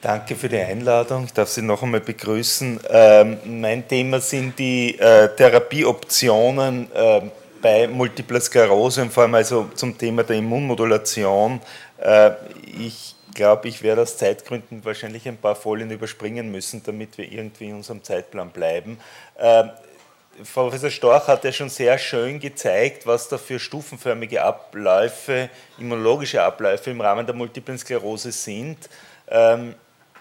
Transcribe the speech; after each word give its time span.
Danke 0.00 0.36
für 0.36 0.48
die 0.48 0.58
Einladung. 0.58 1.24
Ich 1.24 1.32
darf 1.32 1.48
Sie 1.48 1.60
noch 1.60 1.82
einmal 1.82 1.98
begrüßen. 1.98 2.78
Ähm, 2.88 3.38
mein 3.60 3.88
Thema 3.88 4.20
sind 4.20 4.56
die 4.56 4.96
äh, 4.96 5.34
Therapieoptionen 5.34 6.88
äh, 6.94 7.22
bei 7.60 7.88
Multipler 7.88 8.40
Sklerose 8.40 9.02
und 9.02 9.12
vor 9.12 9.24
allem 9.24 9.34
also 9.34 9.68
zum 9.74 9.98
Thema 9.98 10.22
der 10.22 10.36
Immunmodulation. 10.36 11.60
Äh, 12.00 12.30
ich 12.78 13.16
glaube, 13.34 13.66
ich 13.66 13.82
werde 13.82 14.02
aus 14.02 14.16
Zeitgründen 14.16 14.84
wahrscheinlich 14.84 15.26
ein 15.26 15.36
paar 15.36 15.56
Folien 15.56 15.90
überspringen 15.90 16.52
müssen, 16.52 16.80
damit 16.84 17.18
wir 17.18 17.30
irgendwie 17.32 17.70
in 17.70 17.74
unserem 17.74 18.04
Zeitplan 18.04 18.50
bleiben. 18.50 19.00
Ähm, 19.36 19.70
Professor 20.54 20.90
Storch 20.90 21.26
hat 21.26 21.42
ja 21.42 21.50
schon 21.50 21.70
sehr 21.70 21.98
schön 21.98 22.38
gezeigt, 22.38 23.04
was 23.04 23.28
da 23.28 23.36
für 23.36 23.58
stufenförmige 23.58 24.44
Abläufe, 24.44 25.50
immunologische 25.76 26.40
Abläufe 26.40 26.92
im 26.92 27.00
Rahmen 27.00 27.26
der 27.26 27.34
Multiplen 27.34 27.76
Sklerose 27.78 28.30
sind. 28.30 28.88
Ähm, 29.28 29.74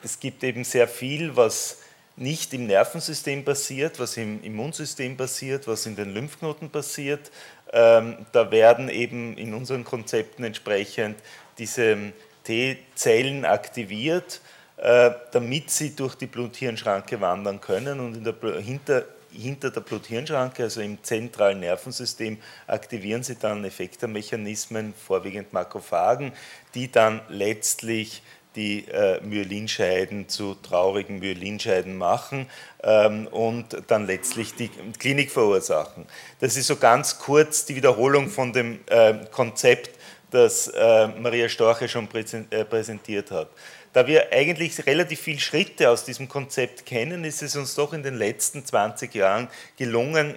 es 0.03 0.19
gibt 0.19 0.43
eben 0.43 0.63
sehr 0.63 0.87
viel, 0.87 1.35
was 1.35 1.79
nicht 2.17 2.53
im 2.53 2.65
Nervensystem 2.65 3.45
passiert, 3.45 3.99
was 3.99 4.17
im 4.17 4.43
Immunsystem 4.43 5.15
passiert, 5.15 5.67
was 5.67 5.85
in 5.85 5.95
den 5.95 6.13
Lymphknoten 6.13 6.69
passiert. 6.69 7.31
Ähm, 7.71 8.25
da 8.31 8.51
werden 8.51 8.89
eben 8.89 9.37
in 9.37 9.53
unseren 9.53 9.83
Konzepten 9.83 10.43
entsprechend 10.43 11.17
diese 11.59 12.13
T-Zellen 12.43 13.45
aktiviert, 13.45 14.41
äh, 14.77 15.11
damit 15.31 15.69
sie 15.69 15.95
durch 15.95 16.15
die 16.15 16.27
Blut-Hirn-Schranke 16.27 17.21
wandern 17.21 17.61
können 17.61 17.99
und 17.99 18.23
der, 18.23 18.61
hinter, 18.61 19.05
hinter 19.31 19.69
der 19.69 19.81
Blut-Hirn-Schranke, 19.81 20.63
also 20.63 20.81
im 20.81 21.03
zentralen 21.03 21.59
Nervensystem, 21.59 22.39
aktivieren 22.65 23.21
sie 23.21 23.35
dann 23.35 23.63
Effektormechanismen, 23.63 24.93
vorwiegend 24.95 25.53
Makrophagen, 25.53 26.31
die 26.73 26.91
dann 26.91 27.21
letztlich 27.29 28.23
die 28.57 28.85
äh, 28.87 29.21
Myelinscheiden 29.21 30.27
zu 30.27 30.55
traurigen 30.55 31.19
Myelinscheiden 31.19 31.95
machen 31.95 32.47
ähm, 32.83 33.27
und 33.27 33.77
dann 33.87 34.07
letztlich 34.07 34.55
die 34.55 34.69
Klinik 34.99 35.31
verursachen. 35.31 36.05
Das 36.41 36.57
ist 36.57 36.67
so 36.67 36.75
ganz 36.75 37.19
kurz 37.19 37.63
die 37.65 37.75
Wiederholung 37.75 38.29
von 38.29 38.51
dem 38.51 38.79
äh, 38.87 39.13
Konzept, 39.31 39.91
das 40.31 40.67
äh, 40.67 41.07
Maria 41.07 41.47
Storche 41.47 41.87
schon 41.87 42.09
äh, 42.13 42.65
präsentiert 42.65 43.31
hat. 43.31 43.47
Da 43.93 44.05
wir 44.05 44.33
eigentlich 44.33 44.85
relativ 44.85 45.21
viele 45.21 45.39
Schritte 45.39 45.89
aus 45.89 46.03
diesem 46.03 46.27
Konzept 46.27 46.85
kennen, 46.85 47.23
ist 47.23 47.41
es 47.41 47.55
uns 47.55 47.75
doch 47.75 47.93
in 47.93 48.03
den 48.03 48.15
letzten 48.15 48.65
20 48.65 49.15
Jahren 49.15 49.47
gelungen, 49.77 50.35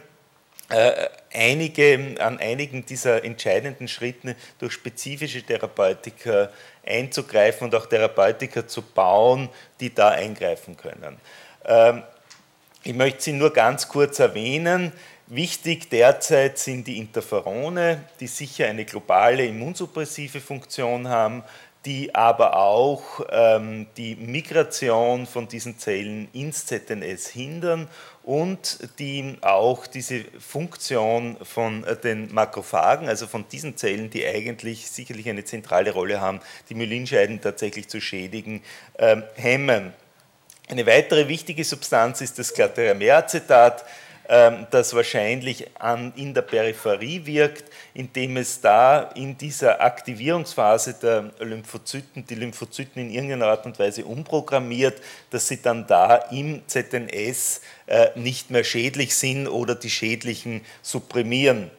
einige, 1.32 2.14
an 2.18 2.38
einigen 2.38 2.86
dieser 2.86 3.24
entscheidenden 3.24 3.88
Schritten 3.88 4.34
durch 4.58 4.72
spezifische 4.72 5.42
Therapeutika 5.42 6.50
einzugreifen 6.86 7.66
und 7.66 7.74
auch 7.74 7.86
Therapeutika 7.86 8.66
zu 8.66 8.82
bauen, 8.82 9.48
die 9.80 9.94
da 9.94 10.10
eingreifen 10.10 10.76
können. 10.76 11.16
Ähm, 11.64 12.02
ich 12.82 12.94
möchte 12.94 13.22
sie 13.22 13.32
nur 13.32 13.52
ganz 13.52 13.88
kurz 13.88 14.18
erwähnen. 14.18 14.92
Wichtig 15.26 15.90
derzeit 15.90 16.58
sind 16.58 16.86
die 16.86 16.98
Interferone, 16.98 18.04
die 18.18 18.26
sicher 18.26 18.66
eine 18.66 18.84
globale 18.84 19.46
immunsuppressive 19.46 20.40
Funktion 20.40 21.08
haben, 21.08 21.44
die 21.84 22.14
aber 22.14 22.56
auch 22.56 23.20
ähm, 23.30 23.86
die 23.96 24.16
Migration 24.16 25.26
von 25.26 25.48
diesen 25.48 25.78
Zellen 25.78 26.28
ins 26.32 26.66
ZNS 26.66 27.28
hindern 27.28 27.88
und 28.30 28.78
die 29.00 29.38
auch 29.40 29.88
diese 29.88 30.22
Funktion 30.38 31.36
von 31.42 31.82
äh, 31.82 31.96
den 31.96 32.32
Makrophagen, 32.32 33.08
also 33.08 33.26
von 33.26 33.44
diesen 33.50 33.76
Zellen, 33.76 34.08
die 34.08 34.24
eigentlich 34.24 34.88
sicherlich 34.88 35.28
eine 35.28 35.44
zentrale 35.44 35.90
Rolle 35.90 36.20
haben, 36.20 36.40
die 36.68 36.76
Myelinscheiden 36.76 37.40
tatsächlich 37.40 37.88
zu 37.88 38.00
schädigen, 38.00 38.62
ähm, 39.00 39.24
hemmen. 39.34 39.92
Eine 40.68 40.86
weitere 40.86 41.26
wichtige 41.26 41.64
Substanz 41.64 42.20
ist 42.20 42.38
das 42.38 42.54
Clateramer-Acetat 42.54 43.82
ähm, 43.82 43.88
das 44.70 44.94
wahrscheinlich 44.94 45.66
an, 45.80 46.12
in 46.14 46.34
der 46.34 46.42
Peripherie 46.42 47.26
wirkt, 47.26 47.64
indem 47.94 48.36
es 48.36 48.60
da 48.60 49.02
in 49.16 49.36
dieser 49.36 49.80
Aktivierungsphase 49.80 50.94
der 51.02 51.32
Lymphozyten 51.40 52.24
die 52.24 52.36
Lymphozyten 52.36 53.02
in 53.02 53.10
irgendeiner 53.10 53.46
Art 53.46 53.66
und 53.66 53.76
Weise 53.80 54.04
umprogrammiert, 54.04 55.02
dass 55.30 55.48
sie 55.48 55.60
dann 55.60 55.84
da 55.88 56.14
im 56.30 56.62
ZNS 56.68 57.60
äh, 57.86 58.10
nicht 58.14 58.52
mehr 58.52 58.62
schädlich 58.62 59.16
sind 59.16 59.48
oder 59.48 59.74
die 59.74 59.90
schädlichen 59.90 60.60
supprimieren. 60.80 61.72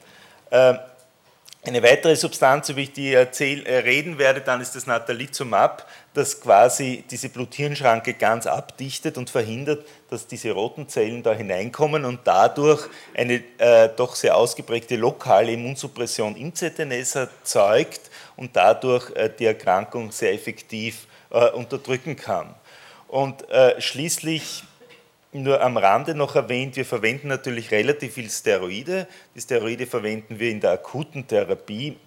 Eine 1.63 1.83
weitere 1.83 2.15
Substanz, 2.15 2.69
über 2.69 2.81
die 2.81 3.09
ich 3.09 3.13
erzähl, 3.13 3.63
äh, 3.67 3.77
reden 3.77 4.17
werde, 4.17 4.41
dann 4.41 4.61
ist 4.61 4.75
das 4.75 4.87
Natalizumab, 4.87 5.87
das 6.11 6.41
quasi 6.41 7.03
diese 7.07 7.29
Blut-Hirn-Schranke 7.29 8.15
ganz 8.15 8.47
abdichtet 8.47 9.15
und 9.19 9.29
verhindert, 9.29 9.85
dass 10.09 10.25
diese 10.25 10.53
roten 10.53 10.89
Zellen 10.89 11.21
da 11.21 11.33
hineinkommen 11.33 12.03
und 12.03 12.21
dadurch 12.23 12.89
eine 13.13 13.43
äh, 13.59 13.89
doch 13.95 14.15
sehr 14.15 14.37
ausgeprägte 14.37 14.95
lokale 14.95 15.51
Immunsuppression 15.51 16.35
im 16.35 16.55
ZNS 16.55 17.13
erzeugt 17.13 18.09
und 18.37 18.55
dadurch 18.55 19.15
äh, 19.15 19.29
die 19.29 19.45
Erkrankung 19.45 20.11
sehr 20.11 20.33
effektiv 20.33 21.05
äh, 21.29 21.47
unterdrücken 21.51 22.15
kann. 22.15 22.55
Und 23.07 23.47
äh, 23.51 23.79
schließlich 23.79 24.63
nur 25.33 25.61
am 25.61 25.77
Rande 25.77 26.13
noch 26.13 26.35
erwähnt, 26.35 26.75
wir 26.75 26.85
verwenden 26.85 27.29
natürlich 27.29 27.71
relativ 27.71 28.15
viel 28.15 28.29
Steroide. 28.29 29.07
Die 29.35 29.41
Steroide 29.41 29.87
verwenden 29.87 30.39
wir 30.39 30.49
in 30.49 30.59
der 30.59 30.71
akuten 30.71 31.27
Therapie. 31.27 31.97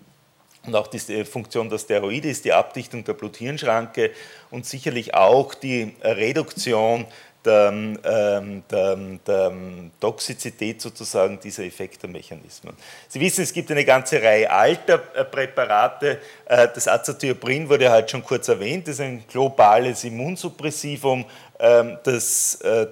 Und 0.67 0.75
auch 0.77 0.87
die 0.87 1.25
Funktion 1.25 1.69
der 1.69 1.79
Steroide 1.79 2.29
ist 2.29 2.45
die 2.45 2.53
Abdichtung 2.53 3.05
der 3.05 3.13
Blut-Hirn-Schranke 3.13 4.13
und 4.51 4.65
sicherlich 4.65 5.15
auch 5.15 5.55
die 5.55 5.95
Reduktion 6.03 7.07
der, 7.45 7.69
ähm, 7.69 8.63
der, 8.71 8.97
der, 9.27 9.53
Toxizität 10.01 10.81
sozusagen 10.81 11.39
dieser 11.39 11.65
Effektormechanismen. 11.65 12.75
Sie 13.09 13.21
wissen, 13.21 13.43
es 13.43 13.53
gibt 13.53 13.71
eine 13.71 13.85
ganze 13.85 14.23
Reihe 14.23 14.51
alter 14.51 15.03
äh, 15.15 15.25
Präparate. 15.25 16.21
Äh, 16.47 16.69
das 16.75 16.89
Azathioprин 16.89 17.69
wurde 17.69 17.91
halt 17.91 18.11
schon 18.11 18.25
kurz 18.25 18.49
erwähnt, 18.49 18.89
das 18.89 18.95
ist 18.95 19.01
ein 19.03 19.25
globales 19.29 20.05
Immunsuppressivum, 20.05 21.27
ähm, 21.59 21.99
das 22.03 22.55
äh, 22.63 22.87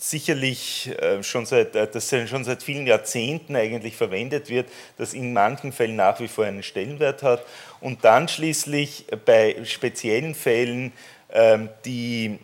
sicherlich 0.00 0.90
äh, 1.00 1.22
schon 1.22 1.46
seit, 1.46 1.76
äh, 1.76 1.86
das 1.86 2.08
schon 2.28 2.44
seit 2.44 2.62
vielen 2.62 2.86
Jahrzehnten 2.86 3.54
eigentlich 3.54 3.96
verwendet 3.96 4.48
wird, 4.48 4.68
das 4.96 5.14
in 5.14 5.32
manchen 5.32 5.72
Fällen 5.72 5.96
nach 5.96 6.18
wie 6.20 6.28
vor 6.28 6.44
einen 6.44 6.62
Stellenwert 6.62 7.22
hat. 7.22 7.44
Und 7.80 8.04
dann 8.04 8.28
schließlich 8.28 9.06
bei 9.24 9.56
speziellen 9.64 10.34
Fällen, 10.34 10.92
ähm, 11.32 11.68
die 11.84 12.38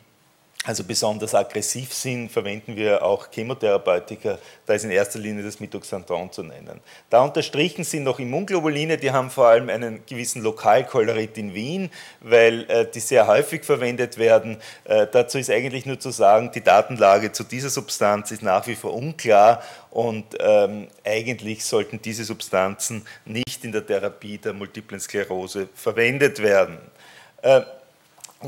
also 0.67 0.83
besonders 0.83 1.33
aggressiv 1.33 1.95
sind, 1.95 2.29
verwenden 2.29 2.75
wir 2.75 3.05
auch 3.05 3.29
Chemotherapeutika. 3.31 4.37
Da 4.67 4.75
ist 4.75 4.85
in 4.85 4.91
erster 4.91 5.21
Linie 5.21 5.45
das 5.45 5.61
Mitoxanton 5.61 6.33
zu 6.33 6.43
nennen. 6.43 6.81
Da 7.09 7.23
unterstrichen 7.23 7.85
sind 7.85 8.03
noch 8.03 8.19
Immunglobuline, 8.19 8.99
die 8.99 9.13
haben 9.13 9.31
vor 9.31 9.47
allem 9.47 9.69
einen 9.69 10.05
gewissen 10.07 10.43
Lokalkolorit 10.43 11.39
in 11.39 11.55
Wien, 11.55 11.89
weil 12.21 12.69
äh, 12.69 12.85
die 12.93 12.99
sehr 12.99 13.29
häufig 13.29 13.65
verwendet 13.65 14.19
werden. 14.19 14.57
Äh, 14.85 15.07
dazu 15.11 15.39
ist 15.39 15.51
eigentlich 15.51 15.87
nur 15.87 16.01
zu 16.01 16.11
sagen, 16.11 16.51
die 16.53 16.63
Datenlage 16.63 17.31
zu 17.31 17.45
dieser 17.45 17.71
Substanz 17.71 18.33
ist 18.33 18.43
nach 18.43 18.67
wie 18.67 18.75
vor 18.75 18.93
unklar 18.93 19.63
und 19.93 20.25
ähm, 20.41 20.89
eigentlich 21.05 21.65
sollten 21.65 22.03
diese 22.03 22.25
Substanzen 22.25 23.07
nicht 23.25 23.65
in 23.65 23.71
der 23.71 23.87
Therapie 23.87 24.39
der 24.39 24.53
Multiplen 24.53 24.99
Sklerose 24.99 25.69
verwendet 25.77 26.43
werden. 26.43 26.79
Äh, 27.43 27.61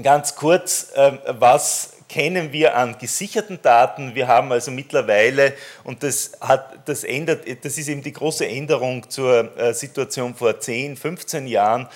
ganz 0.03 0.35
kurz, 0.35 0.91
äh, 0.97 1.13
was 1.29 1.98
kennen 2.09 2.53
wir 2.53 2.77
an 2.77 2.97
gesicherten 2.99 3.61
Daten. 3.63 4.15
Wir 4.15 4.29
haben 4.29 4.51
also 4.51 4.71
mittlerweile, 4.71 5.53
und 5.85 6.03
das, 6.03 6.33
hat, 6.41 6.89
das, 6.89 7.05
ändert, 7.05 7.45
das 7.65 7.79
ist 7.79 7.89
eben 7.89 8.03
die 8.03 8.13
große 8.13 8.47
Änderung 8.47 9.09
zur 9.09 9.57
äh, 9.59 9.75
Situation 9.75 10.35
vor 10.35 10.59
10, 10.59 10.97
15 10.97 11.47
Jahren, 11.47 11.89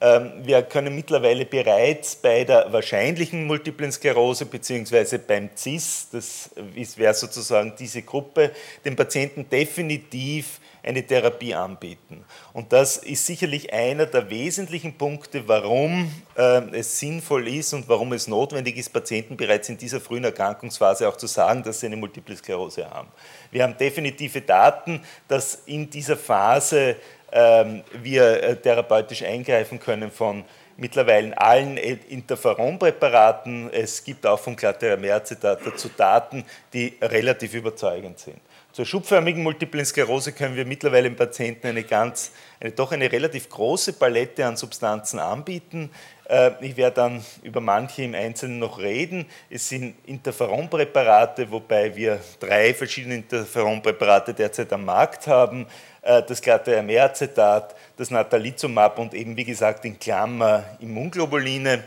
ähm, 0.00 0.32
wir 0.42 0.62
können 0.62 0.94
mittlerweile 0.94 1.46
bereits 1.46 2.16
bei 2.16 2.44
der 2.44 2.72
wahrscheinlichen 2.72 3.46
Multiplen 3.46 3.92
Sklerose 3.92 4.44
bzw. 4.44 5.18
beim 5.18 5.50
CIS, 5.56 6.08
das 6.12 6.50
wäre 6.96 7.14
sozusagen 7.14 7.74
diese 7.78 8.02
Gruppe, 8.02 8.50
den 8.84 8.96
Patienten 8.96 9.48
definitiv 9.48 10.60
eine 10.84 11.02
Therapie 11.04 11.54
anbieten. 11.54 12.24
Und 12.52 12.72
das 12.72 12.98
ist 12.98 13.26
sicherlich 13.26 13.72
einer 13.72 14.06
der 14.06 14.30
wesentlichen 14.30 14.96
Punkte, 14.96 15.48
warum 15.48 16.10
äh, 16.36 16.62
es 16.72 16.98
sinnvoll 16.98 17.48
ist 17.48 17.72
und 17.72 17.88
warum 17.88 18.12
es 18.12 18.28
notwendig 18.28 18.76
ist, 18.76 18.92
Patienten 18.92 19.36
bereits 19.36 19.68
in 19.68 19.78
dieser 19.78 20.00
frühen 20.00 20.24
Erkrankungsphase 20.24 21.08
auch 21.08 21.16
zu 21.16 21.26
sagen, 21.26 21.62
dass 21.62 21.80
sie 21.80 21.86
eine 21.86 21.96
Multiple 21.96 22.36
Sklerose 22.36 22.88
haben. 22.88 23.08
Wir 23.50 23.62
haben 23.62 23.76
definitive 23.76 24.42
Daten, 24.42 25.00
dass 25.26 25.62
in 25.66 25.88
dieser 25.88 26.16
Phase 26.16 26.96
ähm, 27.32 27.82
wir 28.02 28.42
äh, 28.42 28.56
therapeutisch 28.56 29.22
eingreifen 29.22 29.80
können 29.80 30.10
von 30.10 30.44
mittlerweile 30.76 31.36
allen 31.38 31.76
Interferonpräparaten. 31.76 33.70
Es 33.72 34.02
gibt 34.02 34.26
auch 34.26 34.38
vom 34.38 34.56
Clateramercetat 34.56 35.60
dazu 35.64 35.88
Daten, 35.96 36.44
die 36.72 36.96
relativ 37.00 37.54
überzeugend 37.54 38.18
sind. 38.18 38.40
Zur 38.74 38.84
schubförmigen 38.84 39.40
Multiplen 39.44 39.84
Sklerose 39.84 40.32
können 40.32 40.56
wir 40.56 40.64
mittlerweile 40.64 41.06
im 41.06 41.14
Patienten 41.14 41.68
eine 41.68 41.84
ganz, 41.84 42.32
eine, 42.58 42.72
doch 42.72 42.90
eine 42.90 43.12
relativ 43.12 43.48
große 43.48 43.92
Palette 43.92 44.44
an 44.44 44.56
Substanzen 44.56 45.20
anbieten. 45.20 45.90
Äh, 46.28 46.50
ich 46.60 46.76
werde 46.76 46.96
dann 46.96 47.24
über 47.44 47.60
manche 47.60 48.02
im 48.02 48.16
Einzelnen 48.16 48.58
noch 48.58 48.80
reden. 48.80 49.26
Es 49.48 49.68
sind 49.68 49.94
Interferonpräparate, 50.06 51.48
wobei 51.52 51.94
wir 51.94 52.18
drei 52.40 52.74
verschiedene 52.74 53.14
Interferonpräparate 53.14 54.34
derzeit 54.34 54.72
am 54.72 54.86
Markt 54.86 55.28
haben. 55.28 55.68
Äh, 56.02 56.24
das 56.24 56.42
glatte 56.42 56.76
das 57.96 58.10
Natalizumab 58.10 58.98
und 58.98 59.14
eben 59.14 59.36
wie 59.36 59.44
gesagt 59.44 59.84
in 59.84 60.00
Klammer 60.00 60.64
Immunglobuline. 60.80 61.84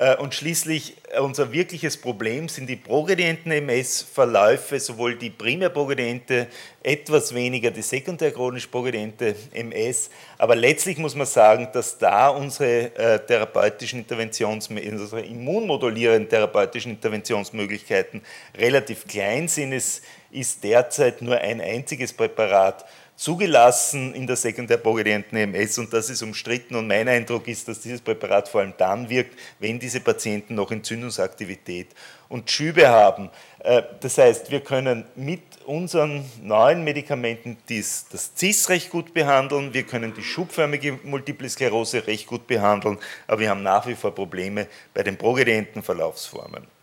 Äh, 0.00 0.16
und 0.16 0.34
schließlich 0.34 0.96
äh, 1.12 1.20
unser 1.20 1.52
wirkliches 1.52 1.98
Problem 1.98 2.48
sind 2.48 2.68
die 2.68 2.76
progredienten 2.76 3.52
MS-Verläufe, 3.52 4.80
sowohl 4.80 5.16
die 5.16 5.28
primärprogrediente, 5.28 6.46
etwas 6.82 7.34
weniger 7.34 7.70
die 7.70 7.82
sekundär 7.82 8.32
chronisch 8.32 8.66
progrediente 8.66 9.36
MS. 9.52 10.08
Aber 10.38 10.56
letztlich 10.56 10.96
muss 10.96 11.14
man 11.14 11.26
sagen, 11.26 11.68
dass 11.74 11.98
da 11.98 12.30
unsere 12.30 12.96
äh, 12.96 13.18
therapeutischen 13.18 13.98
Interventions, 13.98 14.68
unsere 14.68 15.20
immunmodulierenden 15.20 16.30
therapeutischen 16.30 16.92
Interventionsmöglichkeiten 16.92 18.22
relativ 18.56 19.06
klein 19.06 19.48
sind. 19.48 19.74
Es 19.74 20.00
ist 20.30 20.64
derzeit 20.64 21.20
nur 21.20 21.36
ein 21.36 21.60
einziges 21.60 22.14
Präparat 22.14 22.86
zugelassen 23.20 24.14
in 24.14 24.26
der 24.26 24.34
sekundärprogredienten 24.34 25.36
EMS 25.36 25.76
und 25.76 25.92
das 25.92 26.08
ist 26.08 26.22
umstritten 26.22 26.74
und 26.74 26.86
mein 26.86 27.06
Eindruck 27.06 27.48
ist, 27.48 27.68
dass 27.68 27.78
dieses 27.78 28.00
Präparat 28.00 28.48
vor 28.48 28.62
allem 28.62 28.72
dann 28.78 29.10
wirkt, 29.10 29.38
wenn 29.58 29.78
diese 29.78 30.00
Patienten 30.00 30.54
noch 30.54 30.70
Entzündungsaktivität 30.70 31.88
und 32.30 32.50
Schübe 32.50 32.88
haben. 32.88 33.28
Äh, 33.58 33.82
das 34.00 34.16
heißt, 34.16 34.50
wir 34.50 34.60
können 34.60 35.04
mit 35.16 35.42
unseren 35.66 36.24
neuen 36.40 36.82
Medikamenten 36.82 37.58
dies, 37.68 38.06
das 38.10 38.32
CIS 38.34 38.70
recht 38.70 38.88
gut 38.88 39.12
behandeln, 39.12 39.74
wir 39.74 39.82
können 39.82 40.14
die 40.14 40.22
schubförmige 40.22 40.98
Multiple 41.04 41.50
Sklerose 41.50 42.06
recht 42.06 42.26
gut 42.26 42.46
behandeln, 42.46 42.96
aber 43.26 43.40
wir 43.40 43.50
haben 43.50 43.62
nach 43.62 43.86
wie 43.86 43.96
vor 43.96 44.14
Probleme 44.14 44.66
bei 44.94 45.02
den 45.02 45.18
progredienten 45.18 45.82
Verlaufsformen. 45.82 46.79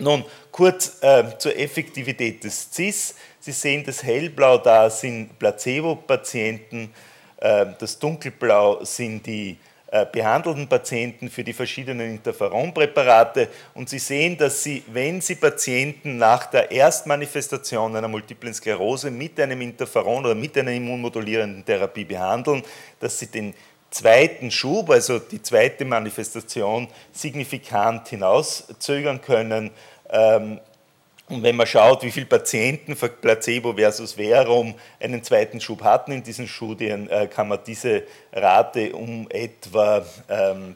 Nun, 0.00 0.24
kurz 0.50 0.96
äh, 1.02 1.24
zur 1.36 1.56
Effektivität 1.58 2.42
des 2.42 2.70
CIS. 2.72 3.14
Sie 3.38 3.52
sehen 3.52 3.84
das 3.84 4.02
Hellblau 4.02 4.56
da 4.56 4.88
sind 4.88 5.38
Placebo-Patienten, 5.38 6.92
äh, 7.36 7.66
das 7.78 7.98
Dunkelblau 7.98 8.82
sind 8.82 9.26
die 9.26 9.58
äh, 9.92 10.06
behandelten 10.10 10.66
Patienten 10.68 11.28
für 11.28 11.44
die 11.44 11.52
verschiedenen 11.52 12.12
Interferonpräparate 12.12 13.48
und 13.74 13.90
Sie 13.90 13.98
sehen, 13.98 14.38
dass 14.38 14.62
Sie, 14.62 14.82
wenn 14.90 15.20
Sie 15.20 15.34
Patienten 15.34 16.16
nach 16.16 16.46
der 16.46 16.70
Erstmanifestation 16.70 17.94
einer 17.94 18.08
multiplen 18.08 18.54
Sklerose 18.54 19.10
mit 19.10 19.38
einem 19.38 19.60
Interferon 19.60 20.24
oder 20.24 20.34
mit 20.34 20.56
einer 20.56 20.70
immunmodulierenden 20.70 21.64
Therapie 21.64 22.04
behandeln, 22.04 22.62
dass 23.00 23.18
Sie 23.18 23.26
den 23.26 23.52
zweiten 23.90 24.50
Schub, 24.50 24.90
also 24.90 25.18
die 25.18 25.42
zweite 25.42 25.84
Manifestation, 25.84 26.88
signifikant 27.12 28.08
hinauszögern 28.08 29.20
können 29.20 29.70
ähm, 30.08 30.60
und 31.30 31.44
wenn 31.44 31.54
man 31.54 31.66
schaut, 31.66 32.02
wie 32.02 32.10
viele 32.10 32.26
Patienten 32.26 32.96
für 32.96 33.08
Placebo 33.08 33.74
versus 33.74 34.14
Verum 34.14 34.74
einen 34.98 35.22
zweiten 35.22 35.60
Schub 35.60 35.84
hatten 35.84 36.10
in 36.10 36.24
diesen 36.24 36.48
Studien, 36.48 37.08
äh, 37.08 37.28
kann 37.28 37.46
man 37.46 37.60
diese 37.64 38.02
Rate 38.32 38.92
um 38.96 39.28
etwa 39.30 40.04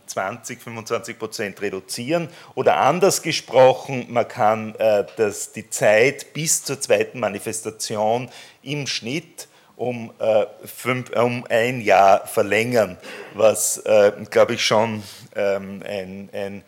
20, 0.06 0.58
ähm, 0.58 0.62
25 0.62 1.18
Prozent 1.18 1.60
reduzieren. 1.60 2.28
Oder 2.54 2.76
anders 2.76 3.22
gesprochen, 3.22 4.06
man 4.10 4.28
kann 4.28 4.76
äh, 4.76 5.04
das, 5.16 5.50
die 5.50 5.68
Zeit 5.70 6.32
bis 6.34 6.62
zur 6.62 6.80
zweiten 6.80 7.18
Manifestation 7.18 8.30
im 8.62 8.86
Schnitt 8.86 9.48
um, 9.76 10.12
äh, 10.18 10.46
fünf, 10.64 11.10
um 11.10 11.44
ein 11.48 11.80
Jahr 11.80 12.26
verlängern, 12.26 12.96
was, 13.34 13.82
glaube 14.30 14.54
ich, 14.54 14.64
schon 14.64 15.02
ähm, 15.34 15.82
ein, 15.84 16.30
ein 16.32 16.64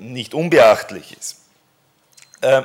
nicht 0.00 0.34
unbeachtlich 0.34 1.16
ist. 1.16 1.38
Äh, 2.40 2.62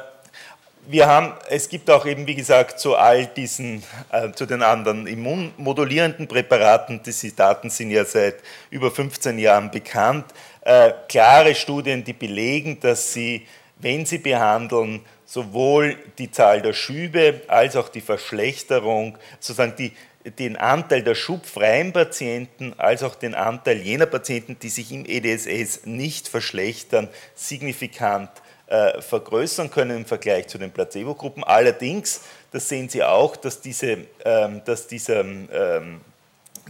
wir 0.86 1.08
haben, 1.08 1.34
es 1.50 1.70
gibt 1.70 1.90
auch 1.90 2.06
eben, 2.06 2.28
wie 2.28 2.36
gesagt, 2.36 2.80
zu 2.80 2.96
all 2.96 3.26
diesen, 3.28 3.84
äh, 4.12 4.32
zu 4.32 4.46
den 4.46 4.62
anderen 4.62 5.08
immunmodulierenden 5.08 6.28
Präparaten, 6.28 7.02
diese 7.04 7.32
Daten 7.32 7.70
sind 7.70 7.92
ja 7.92 8.04
seit 8.04 8.36
über 8.70 8.92
15 8.92 9.40
Jahren 9.40 9.72
bekannt, 9.72 10.26
äh, 10.62 10.92
klare 11.08 11.56
Studien, 11.56 12.04
die 12.04 12.14
belegen, 12.14 12.80
dass 12.82 13.14
sie, 13.14 13.48
wenn 13.78 14.06
sie 14.06 14.18
behandeln, 14.18 15.02
sowohl 15.34 15.98
die 16.20 16.30
Zahl 16.30 16.62
der 16.62 16.74
Schübe 16.74 17.42
als 17.48 17.76
auch 17.76 17.90
die 17.90 18.02
Verschlechterung, 18.02 19.18
sozusagen 19.40 19.76
die, 19.76 19.92
den 20.38 20.58
Anteil 20.58 21.02
der 21.02 21.16
schubfreien 21.16 21.92
Patienten 21.92 22.76
als 22.78 23.02
auch 23.02 23.16
den 23.16 23.34
Anteil 23.34 23.78
jener 23.78 24.06
Patienten, 24.06 24.58
die 24.62 24.70
sich 24.70 24.92
im 24.92 25.06
EDSS 25.06 25.88
nicht 25.88 26.28
verschlechtern, 26.28 27.10
signifikant 27.34 28.30
äh, 28.68 29.02
vergrößern 29.02 29.72
können 29.72 29.98
im 29.98 30.06
Vergleich 30.06 30.50
zu 30.50 30.60
den 30.60 30.70
Placebo-Gruppen. 30.70 31.44
Allerdings, 31.44 32.22
das 32.52 32.70
sehen 32.70 32.88
Sie 32.88 33.04
auch, 33.04 33.36
dass 33.36 33.60
diese, 33.60 34.06
ähm, 34.24 34.62
dass 34.66 34.86
diese, 34.86 35.16
ähm, 35.16 36.02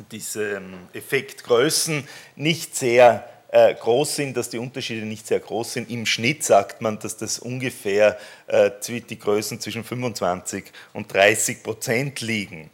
diese 0.09 0.61
Effektgrößen 0.93 2.07
nicht 2.37 2.77
sehr 2.77 3.27
äh, 3.53 3.75
groß 3.75 4.15
sind, 4.15 4.35
dass 4.35 4.49
die 4.49 4.57
Unterschiede 4.57 5.05
nicht 5.05 5.27
sehr 5.27 5.39
groß 5.39 5.73
sind. 5.73 5.91
Im 5.91 6.07
Schnitt 6.07 6.43
sagt 6.43 6.81
man, 6.81 6.97
dass 6.97 7.17
das 7.17 7.37
ungefähr 7.37 8.17
äh, 8.47 8.71
die 8.89 9.19
Größen 9.19 9.59
zwischen 9.59 9.83
25 9.83 10.65
und 10.93 11.13
30 11.13 11.61
Prozent 11.61 12.21
liegen. 12.21 12.71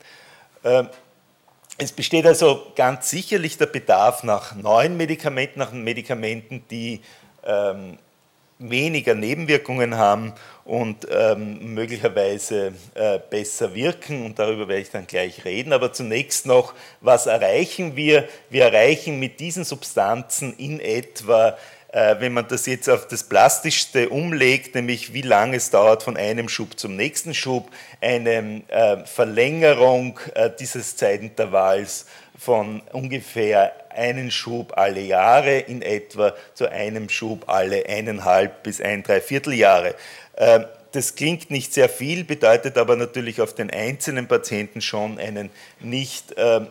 Ähm, 0.64 0.88
es 1.78 1.92
besteht 1.92 2.26
also 2.26 2.72
ganz 2.78 3.10
sicherlich 3.10 3.58
der 3.58 3.66
Bedarf 3.66 4.24
nach 4.24 4.56
neuen 4.56 4.96
Medikamenten, 4.96 5.60
nach 5.60 5.74
Medikamenten, 5.74 6.64
die 6.72 7.02
weniger 8.60 9.16
Nebenwirkungen 9.16 9.98
haben 9.98 10.34
und 10.66 11.08
ähm, 11.10 11.74
möglicherweise 11.74 12.74
äh, 12.94 13.18
besser 13.30 13.74
wirken. 13.74 14.26
Und 14.26 14.38
darüber 14.38 14.68
werde 14.68 14.82
ich 14.82 14.92
dann 14.92 15.08
gleich 15.08 15.46
reden. 15.46 15.74
Aber 15.74 15.94
zunächst 15.94 16.46
noch, 16.46 16.74
was 17.02 17.26
erreichen 17.26 17.96
wir? 17.96 18.28
Wir 18.50 18.66
erreichen 18.66 19.20
mit 19.20 19.40
diesen 19.40 19.64
Substanzen 19.64 20.54
in 20.58 20.80
etwa 20.80 21.58
wenn 21.92 22.34
man 22.34 22.48
das 22.48 22.66
jetzt 22.68 22.90
auf 22.90 23.08
das 23.08 23.24
Plastischste 23.24 24.10
umlegt, 24.10 24.76
nämlich 24.76 25.14
wie 25.14 25.24
lange 25.24 25.58
es 25.58 25.72
dauert 25.72 26.04
von 26.04 26.18
einem 26.18 26.48
Schub 26.48 26.80
zum 26.80 26.96
nächsten 26.96 27.34
Schub, 27.34 27.72
eine 28.00 28.62
äh, 28.68 29.06
Verlängerung 29.06 30.20
äh, 30.36 30.52
dieses 30.60 30.96
Zeitintervalls 30.96 32.06
von 32.38 32.82
ungefähr 32.92 33.74
einen 33.90 34.32
Schub 34.32 34.78
alle 34.78 35.02
Jahre 35.02 35.58
in 35.58 35.82
etwa 35.82 36.34
zu 36.54 36.70
einem 36.70 37.10
Schub 37.10 37.50
alle 37.50 37.86
eineinhalb 37.88 38.64
bis 38.64 38.80
ein 38.80 39.04
Dreivierteljahre. 39.04 39.96
Das 40.92 41.16
klingt 41.16 41.52
nicht 41.52 41.74
sehr 41.74 41.90
viel, 41.90 42.24
bedeutet 42.24 42.78
aber 42.78 42.96
natürlich 42.96 43.42
auf 43.42 43.54
den 43.54 43.70
einzelnen 43.70 44.28
Patienten 44.28 44.82
schon 44.82 45.20
einen 45.20 45.50
nicht 45.80 46.34
ähm, 46.38 46.68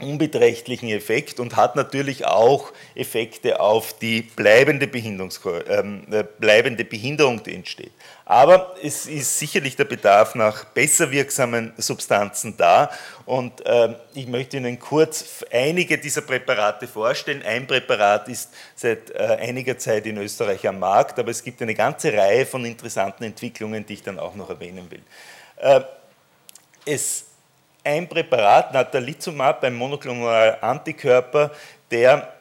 unbeträchtlichen 0.00 0.88
Effekt 0.90 1.40
und 1.40 1.56
hat 1.56 1.74
natürlich 1.74 2.24
auch 2.24 2.72
Effekte 2.94 3.60
auf 3.60 3.98
die 3.98 4.22
bleibende, 4.22 4.86
ähm, 4.86 6.06
äh, 6.10 6.24
bleibende 6.38 6.84
Behinderung, 6.84 7.42
die 7.42 7.54
entsteht. 7.54 7.90
Aber 8.24 8.76
es 8.80 9.06
ist 9.06 9.38
sicherlich 9.38 9.74
der 9.74 9.86
Bedarf 9.86 10.36
nach 10.36 10.64
besser 10.66 11.10
wirksamen 11.10 11.72
Substanzen 11.78 12.56
da 12.56 12.90
und 13.26 13.66
äh, 13.66 13.94
ich 14.14 14.28
möchte 14.28 14.58
Ihnen 14.58 14.78
kurz 14.78 15.44
einige 15.50 15.98
dieser 15.98 16.20
Präparate 16.20 16.86
vorstellen. 16.86 17.42
Ein 17.42 17.66
Präparat 17.66 18.28
ist 18.28 18.50
seit 18.76 19.10
äh, 19.10 19.38
einiger 19.40 19.78
Zeit 19.78 20.06
in 20.06 20.16
Österreich 20.18 20.66
am 20.68 20.78
Markt, 20.78 21.18
aber 21.18 21.30
es 21.30 21.42
gibt 21.42 21.60
eine 21.60 21.74
ganze 21.74 22.12
Reihe 22.12 22.46
von 22.46 22.64
interessanten 22.64 23.24
Entwicklungen, 23.24 23.84
die 23.84 23.94
ich 23.94 24.02
dann 24.02 24.20
auch 24.20 24.36
noch 24.36 24.48
erwähnen 24.48 24.88
will. 24.90 25.02
Äh, 25.56 25.80
es 26.84 27.27
ein 27.84 28.08
Präparat, 28.08 28.72
Natalizumab, 28.72 29.62
ein 29.64 29.74
monoklonaler 29.74 30.62
Antikörper, 30.62 31.50
der 31.90 32.32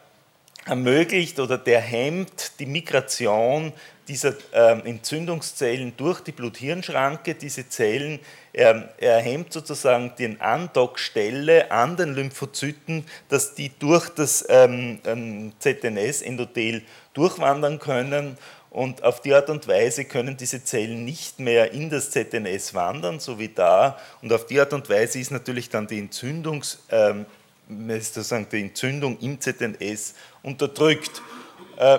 ermöglicht 0.66 1.40
oder 1.40 1.58
der 1.58 1.80
hemmt 1.80 2.60
die 2.60 2.66
Migration 2.66 3.72
dieser 4.08 4.34
äh, 4.54 4.80
Entzündungszellen 4.88 5.94
durch 5.98 6.22
die 6.22 6.32
Blut-Hirn-Schranke. 6.32 7.36
Diese 7.36 7.68
Zellen, 7.68 8.20
er, 8.54 8.90
er 8.98 9.20
hemmt 9.20 9.52
sozusagen 9.52 10.14
den 10.18 10.40
Andockstelle 10.40 11.72
an 11.72 11.98
den 11.98 12.16
Lymphozyten, 12.16 13.06
dass 13.30 13.56
die 13.56 13.72
durch 13.78 14.10
das 14.10 14.46
ähm, 14.50 15.00
ähm, 15.06 15.52
ZNS-Endothel 15.60 16.84
durchwandern 17.14 17.80
können 17.80 18.38
und 18.78 19.02
auf 19.02 19.22
die 19.22 19.34
Art 19.34 19.50
und 19.50 19.68
Weise 19.68 20.06
können 20.06 20.38
diese 20.38 20.64
Zellen 20.64 21.04
nicht 21.04 21.40
mehr 21.40 21.72
in 21.72 21.90
das 21.90 22.12
ZNS 22.12 22.76
wandern, 22.76 23.20
so 23.20 23.40
wie 23.40 23.48
da. 23.48 23.98
Und 24.22 24.32
auf 24.32 24.46
die 24.46 24.60
Art 24.60 24.72
und 24.72 24.88
Weise 24.88 25.18
ist 25.18 25.32
natürlich 25.32 25.72
dann 25.72 25.88
die, 25.88 25.98
Entzündungs, 25.98 26.84
ähm, 26.92 27.26
die 27.68 28.62
Entzündung 28.62 29.18
im 29.18 29.42
ZNS 29.42 30.14
unterdrückt. 30.44 31.24
Äh, 31.78 31.98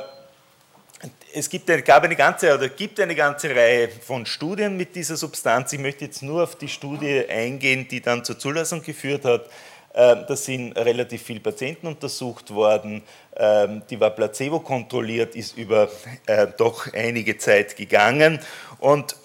es 1.35 1.51
gibt 1.51 1.69
eine, 1.69 1.83
gab 1.83 2.05
eine 2.05 2.15
ganze 2.15 2.55
oder 2.55 2.69
gibt 2.69 3.01
eine 3.01 3.17
ganze 3.17 3.51
Reihe 3.57 3.89
von 3.89 4.25
Studien 4.25 4.77
mit 4.77 4.95
dieser 4.95 5.17
Substanz. 5.17 5.73
Ich 5.73 5.81
möchte 5.81 6.05
jetzt 6.05 6.23
nur 6.23 6.45
auf 6.45 6.55
die 6.55 6.69
Studie 6.69 7.25
eingehen, 7.29 7.89
die 7.89 8.01
dann 8.01 8.25
zur 8.25 8.39
Zulassung 8.39 8.83
geführt 8.85 9.25
hat. 9.25 9.51
Ähm, 9.95 10.25
da 10.29 10.37
sind 10.37 10.73
relativ 10.73 11.23
viele 11.23 11.41
Patienten 11.41 11.87
untersucht 11.87 12.51
worden. 12.51 13.03
Ähm, 13.37 13.83
die 13.89 13.99
war 13.99 14.11
placebo 14.11 14.61
kontrolliert, 14.61 15.35
ist 15.35 15.57
über 15.57 15.89
äh, 16.27 16.47
doch 16.57 16.93
einige 16.93 17.39
Zeit 17.39 17.77
gegangen 17.77 18.39
und 18.79 19.17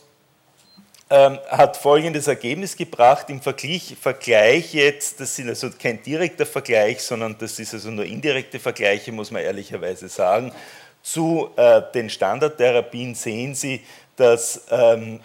ähm, 1.10 1.38
hat 1.50 1.78
folgendes 1.78 2.28
Ergebnis 2.28 2.76
gebracht 2.76 3.30
im 3.30 3.42
Vergleich, 3.42 3.96
Vergleich 4.02 4.74
jetzt, 4.74 5.20
das 5.20 5.36
sind 5.36 5.48
also 5.50 5.70
kein 5.70 6.02
direkter 6.02 6.46
Vergleich, 6.46 7.04
sondern 7.04 7.38
das 7.38 7.60
ist 7.60 7.74
also 7.74 7.92
nur 7.92 8.06
indirekte 8.06 8.60
Vergleiche, 8.60 9.12
muss 9.12 9.30
man 9.30 9.44
ehrlicherweise 9.44 10.08
sagen. 10.08 10.52
Zu 11.04 11.52
äh, 11.56 11.82
den 11.94 12.10
Standardtherapien 12.10 13.14
sehen 13.14 13.54
Sie, 13.54 13.82
dass, 14.16 14.62
ähm, 14.72 15.20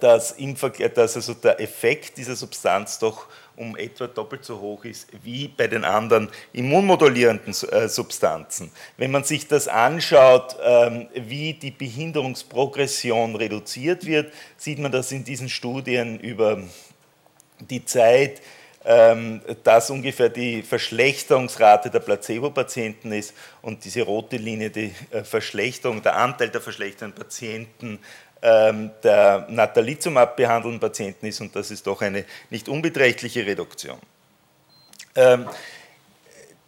dass, 0.00 0.34
dass 0.36 1.16
also 1.16 1.34
der 1.34 1.60
Effekt 1.60 2.18
dieser 2.18 2.36
Substanz 2.36 2.98
doch 2.98 3.26
um 3.60 3.76
etwa 3.76 4.06
doppelt 4.06 4.44
so 4.44 4.58
hoch 4.58 4.84
ist 4.84 5.06
wie 5.22 5.48
bei 5.48 5.68
den 5.68 5.84
anderen 5.84 6.30
immunmodulierenden 6.52 7.54
äh, 7.70 7.88
Substanzen. 7.88 8.72
Wenn 8.96 9.10
man 9.10 9.22
sich 9.24 9.46
das 9.46 9.68
anschaut, 9.68 10.56
ähm, 10.64 11.08
wie 11.14 11.52
die 11.52 11.70
Behinderungsprogression 11.70 13.36
reduziert 13.36 14.06
wird, 14.06 14.32
sieht 14.56 14.78
man 14.78 14.90
das 14.90 15.12
in 15.12 15.24
diesen 15.24 15.50
Studien 15.50 16.18
über 16.18 16.62
die 17.60 17.84
Zeit, 17.84 18.40
ähm, 18.82 19.42
dass 19.62 19.90
ungefähr 19.90 20.30
die 20.30 20.62
Verschlechterungsrate 20.62 21.90
der 21.90 22.00
Placebo-Patienten 22.00 23.12
ist 23.12 23.34
und 23.60 23.84
diese 23.84 24.00
rote 24.02 24.38
Linie 24.38 24.70
die 24.70 24.94
äh, 25.10 25.22
Verschlechterung, 25.22 26.02
der 26.02 26.16
Anteil 26.16 26.48
der 26.48 26.62
verschlechterten 26.62 27.12
Patienten 27.12 27.98
der 28.42 29.46
Natalizumab 29.48 30.36
behandelnden 30.36 30.80
Patienten 30.80 31.26
ist 31.26 31.40
und 31.40 31.54
das 31.54 31.70
ist 31.70 31.86
doch 31.86 32.00
eine 32.00 32.24
nicht 32.48 32.68
unbeträchtliche 32.68 33.44
Reduktion. 33.44 33.98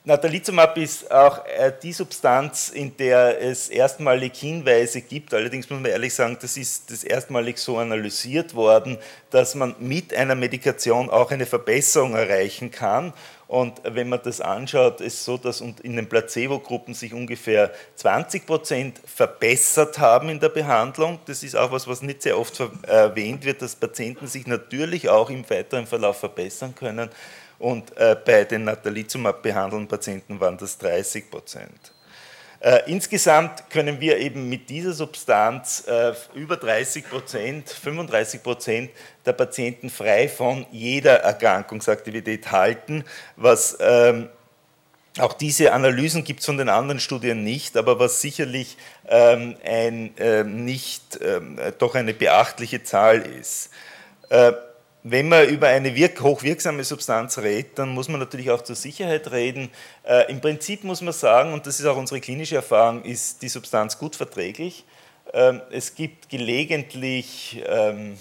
Natalizumab 0.04 0.78
ist 0.78 1.08
auch 1.12 1.46
äh, 1.46 1.72
die 1.80 1.92
Substanz, 1.92 2.70
in 2.70 2.96
der 2.96 3.40
es 3.40 3.68
erstmalig 3.68 4.34
Hinweise 4.34 5.00
gibt. 5.00 5.32
Allerdings 5.32 5.70
muss 5.70 5.78
man 5.78 5.92
ehrlich 5.92 6.12
sagen, 6.12 6.36
das 6.40 6.56
ist 6.56 6.90
das 6.90 7.04
erstmalig 7.04 7.58
so 7.58 7.78
analysiert 7.78 8.52
worden, 8.56 8.98
dass 9.30 9.54
man 9.54 9.76
mit 9.78 10.12
einer 10.12 10.34
Medikation 10.34 11.08
auch 11.08 11.30
eine 11.30 11.46
Verbesserung 11.46 12.16
erreichen 12.16 12.72
kann. 12.72 13.12
Und 13.46 13.80
wenn 13.84 14.08
man 14.08 14.20
das 14.24 14.40
anschaut, 14.40 15.00
ist 15.00 15.14
es 15.14 15.24
so, 15.24 15.36
dass 15.36 15.60
in 15.60 15.94
den 15.94 16.08
Placebo-Gruppen 16.08 16.94
sich 16.94 17.14
ungefähr 17.14 17.70
20 17.94 18.44
Prozent 18.44 19.00
verbessert 19.04 20.00
haben 20.00 20.30
in 20.30 20.40
der 20.40 20.48
Behandlung. 20.48 21.20
Das 21.26 21.44
ist 21.44 21.54
auch 21.54 21.70
was, 21.70 21.86
was 21.86 22.02
nicht 22.02 22.22
sehr 22.22 22.38
oft 22.38 22.60
erwähnt 22.88 23.44
wird, 23.44 23.62
dass 23.62 23.76
Patienten 23.76 24.26
sich 24.26 24.48
natürlich 24.48 25.10
auch 25.10 25.30
im 25.30 25.48
weiteren 25.48 25.86
Verlauf 25.86 26.18
verbessern 26.18 26.74
können. 26.74 27.08
Und 27.62 27.96
äh, 27.96 28.16
bei 28.16 28.42
den 28.42 28.64
Natalizumab 28.64 29.40
behandelnden 29.40 29.86
Patienten 29.86 30.40
waren 30.40 30.58
das 30.58 30.76
30 30.78 31.30
Prozent. 31.30 31.92
Äh, 32.58 32.90
insgesamt 32.90 33.70
können 33.70 34.00
wir 34.00 34.18
eben 34.18 34.48
mit 34.48 34.68
dieser 34.68 34.92
Substanz 34.92 35.84
äh, 35.86 36.12
über 36.34 36.56
30 36.56 37.08
Prozent, 37.08 37.68
35 37.68 38.42
Prozent 38.42 38.90
der 39.24 39.34
Patienten 39.34 39.90
frei 39.90 40.28
von 40.28 40.66
jeder 40.72 41.20
Erkrankungsaktivität 41.20 42.50
halten, 42.50 43.04
was 43.36 43.78
ähm, 43.78 44.28
auch 45.20 45.34
diese 45.34 45.72
Analysen 45.72 46.24
gibt 46.24 46.40
es 46.40 46.46
von 46.46 46.58
den 46.58 46.68
anderen 46.68 46.98
Studien 46.98 47.44
nicht, 47.44 47.76
aber 47.76 48.00
was 48.00 48.20
sicherlich 48.20 48.76
ähm, 49.08 49.54
ein, 49.64 50.16
äh, 50.18 50.42
nicht, 50.42 51.20
ähm, 51.22 51.60
doch 51.78 51.94
eine 51.94 52.12
beachtliche 52.12 52.82
Zahl 52.82 53.20
ist. 53.20 53.70
Wenn 55.04 55.28
man 55.28 55.48
über 55.48 55.66
eine 55.66 55.96
hochwirksame 56.20 56.84
Substanz 56.84 57.38
redet, 57.38 57.78
dann 57.78 57.88
muss 57.88 58.08
man 58.08 58.20
natürlich 58.20 58.52
auch 58.52 58.62
zur 58.62 58.76
Sicherheit 58.76 59.32
reden. 59.32 59.68
Äh, 60.04 60.30
Im 60.30 60.40
Prinzip 60.40 60.84
muss 60.84 61.00
man 61.00 61.12
sagen, 61.12 61.52
und 61.52 61.66
das 61.66 61.80
ist 61.80 61.86
auch 61.86 61.96
unsere 61.96 62.20
klinische 62.20 62.54
Erfahrung, 62.54 63.02
ist 63.02 63.42
die 63.42 63.48
Substanz 63.48 63.98
gut 63.98 64.14
verträglich. 64.14 64.84
Ähm, 65.32 65.60
es 65.72 65.96
gibt 65.96 66.28
gelegentlich 66.28 67.60
ähm, 67.66 68.16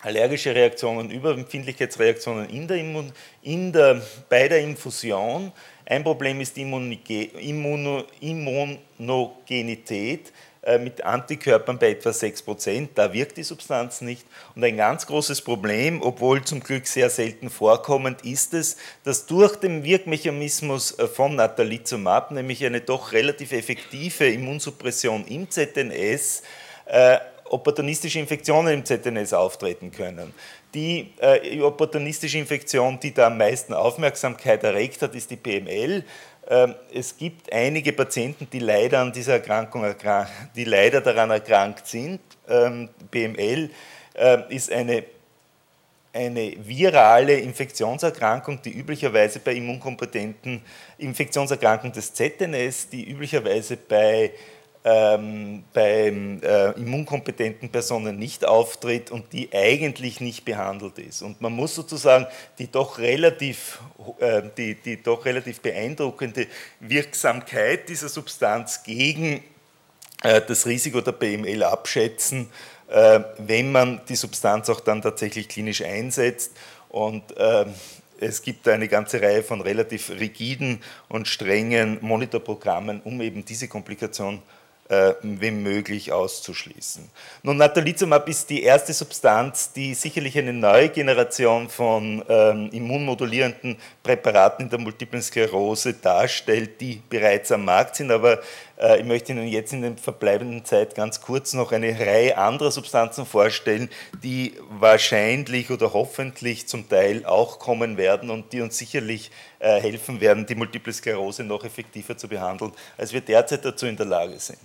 allergische 0.00 0.54
Reaktionen, 0.54 1.10
Überempfindlichkeitsreaktionen 1.10 2.48
in 2.48 2.66
der 2.66 2.78
Immun, 2.78 3.12
in 3.42 3.70
der, 3.70 4.00
bei 4.30 4.48
der 4.48 4.60
Infusion. 4.60 5.52
Ein 5.84 6.04
Problem 6.04 6.40
ist 6.40 6.56
die 6.56 6.62
Immuno, 6.62 8.04
Immunogenität. 8.20 10.32
Äh, 10.68 10.78
mit 10.78 11.02
Antikörpern 11.02 11.78
bei 11.78 11.92
etwa 11.92 12.10
6%. 12.10 12.88
Da 12.94 13.14
wirkt 13.14 13.38
die 13.38 13.42
Substanz 13.42 14.02
nicht. 14.02 14.26
Und 14.54 14.62
ein 14.64 14.76
ganz 14.76 15.06
großes 15.06 15.40
Problem, 15.40 16.02
obwohl 16.02 16.44
zum 16.44 16.60
Glück 16.60 16.86
sehr 16.86 17.08
selten 17.08 17.48
vorkommend, 17.48 18.22
ist 18.22 18.52
es, 18.52 18.76
dass 19.02 19.24
durch 19.24 19.56
den 19.56 19.82
Wirkmechanismus 19.82 20.98
äh, 20.98 21.06
von 21.06 21.36
Natalizumab, 21.36 22.32
nämlich 22.32 22.66
eine 22.66 22.82
doch 22.82 23.12
relativ 23.12 23.52
effektive 23.52 24.28
Immunsuppression 24.28 25.24
im 25.26 25.48
ZNS, 25.48 26.42
äh, 26.84 27.16
opportunistische 27.46 28.18
Infektionen 28.18 28.74
im 28.74 28.84
ZNS 28.84 29.32
auftreten 29.32 29.90
können. 29.90 30.34
Die 30.74 31.14
äh, 31.18 31.62
opportunistische 31.62 32.36
Infektion, 32.36 33.00
die 33.00 33.14
da 33.14 33.28
am 33.28 33.38
meisten 33.38 33.72
Aufmerksamkeit 33.72 34.62
erregt 34.64 35.00
hat, 35.00 35.14
ist 35.14 35.30
die 35.30 35.36
PML. 35.36 36.04
Ähm, 36.50 36.74
es 36.92 37.16
gibt 37.16 37.52
einige 37.52 37.92
Patienten, 37.92 38.48
die 38.50 38.58
leider 38.58 39.00
an 39.00 39.12
dieser 39.12 39.34
Erkrankung 39.34 39.84
die 40.56 40.64
leider 40.64 41.00
daran 41.00 41.30
erkrankt 41.30 41.86
sind. 41.86 42.20
BML 43.10 43.36
ähm, 43.36 43.70
ähm, 44.14 44.44
ist 44.48 44.72
eine, 44.72 45.04
eine 46.14 46.54
virale 46.58 47.34
Infektionserkrankung, 47.34 48.62
die 48.62 48.72
üblicherweise 48.72 49.40
bei 49.40 49.52
immunkompetenten 49.52 50.62
Infektionserkrankungen 50.96 51.92
des 51.92 52.14
ZNS, 52.14 52.88
die 52.88 53.10
üblicherweise 53.10 53.76
bei 53.76 54.32
ähm, 54.88 55.64
bei 55.74 56.06
äh, 56.42 56.70
immunkompetenten 56.80 57.68
Personen 57.68 58.18
nicht 58.18 58.46
auftritt 58.46 59.10
und 59.10 59.32
die 59.32 59.50
eigentlich 59.52 60.20
nicht 60.20 60.44
behandelt 60.46 60.98
ist. 60.98 61.20
Und 61.20 61.40
man 61.42 61.52
muss 61.52 61.74
sozusagen 61.74 62.26
die 62.58 62.70
doch 62.70 62.98
relativ, 62.98 63.80
äh, 64.18 64.42
die, 64.56 64.76
die 64.76 65.02
doch 65.02 65.26
relativ 65.26 65.60
beeindruckende 65.60 66.46
Wirksamkeit 66.80 67.88
dieser 67.88 68.08
Substanz 68.08 68.82
gegen 68.82 69.42
äh, 70.22 70.40
das 70.46 70.64
Risiko 70.64 71.02
der 71.02 71.12
BML 71.12 71.64
abschätzen, 71.64 72.48
äh, 72.88 73.20
wenn 73.38 73.70
man 73.72 74.00
die 74.08 74.16
Substanz 74.16 74.70
auch 74.70 74.80
dann 74.80 75.02
tatsächlich 75.02 75.48
klinisch 75.48 75.82
einsetzt. 75.82 76.52
Und 76.88 77.24
ähm, 77.36 77.74
es 78.20 78.40
gibt 78.40 78.66
eine 78.66 78.88
ganze 78.88 79.20
Reihe 79.20 79.42
von 79.42 79.60
relativ 79.60 80.08
rigiden 80.08 80.80
und 81.08 81.28
strengen 81.28 81.98
Monitorprogrammen, 82.00 83.02
um 83.02 83.20
eben 83.20 83.44
diese 83.44 83.68
Komplikation 83.68 84.38
zu 84.38 84.57
äh, 84.88 85.14
wenn 85.22 85.62
möglich 85.62 86.12
auszuschließen. 86.12 87.08
Nun, 87.42 87.56
Natalizumab 87.58 88.28
ist 88.28 88.48
die 88.50 88.62
erste 88.62 88.92
Substanz, 88.92 89.72
die 89.72 89.94
sicherlich 89.94 90.38
eine 90.38 90.52
neue 90.52 90.88
Generation 90.88 91.68
von 91.68 92.24
ähm, 92.28 92.70
immunmodulierenden 92.72 93.76
Präparaten 94.02 94.64
in 94.64 94.70
der 94.70 94.78
Multiplen 94.78 95.22
Sklerose 95.22 95.94
darstellt, 95.94 96.80
die 96.80 97.02
bereits 97.08 97.52
am 97.52 97.64
Markt 97.64 97.96
sind, 97.96 98.10
aber 98.10 98.40
ich 98.98 99.04
möchte 99.04 99.32
Ihnen 99.32 99.48
jetzt 99.48 99.72
in 99.72 99.82
der 99.82 99.96
verbleibenden 99.96 100.64
Zeit 100.64 100.94
ganz 100.94 101.20
kurz 101.20 101.52
noch 101.52 101.72
eine 101.72 101.98
Reihe 101.98 102.38
anderer 102.38 102.70
Substanzen 102.70 103.26
vorstellen, 103.26 103.90
die 104.22 104.54
wahrscheinlich 104.70 105.70
oder 105.70 105.92
hoffentlich 105.92 106.68
zum 106.68 106.88
Teil 106.88 107.26
auch 107.26 107.58
kommen 107.58 107.96
werden 107.96 108.30
und 108.30 108.52
die 108.52 108.60
uns 108.60 108.78
sicherlich 108.78 109.32
äh, 109.58 109.80
helfen 109.80 110.20
werden, 110.20 110.46
die 110.46 110.54
Multiple 110.54 110.92
Sklerose 110.92 111.42
noch 111.42 111.64
effektiver 111.64 112.16
zu 112.16 112.28
behandeln, 112.28 112.72
als 112.96 113.12
wir 113.12 113.20
derzeit 113.20 113.64
dazu 113.64 113.86
in 113.86 113.96
der 113.96 114.06
Lage 114.06 114.38
sind. 114.38 114.60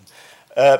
Äh, 0.53 0.77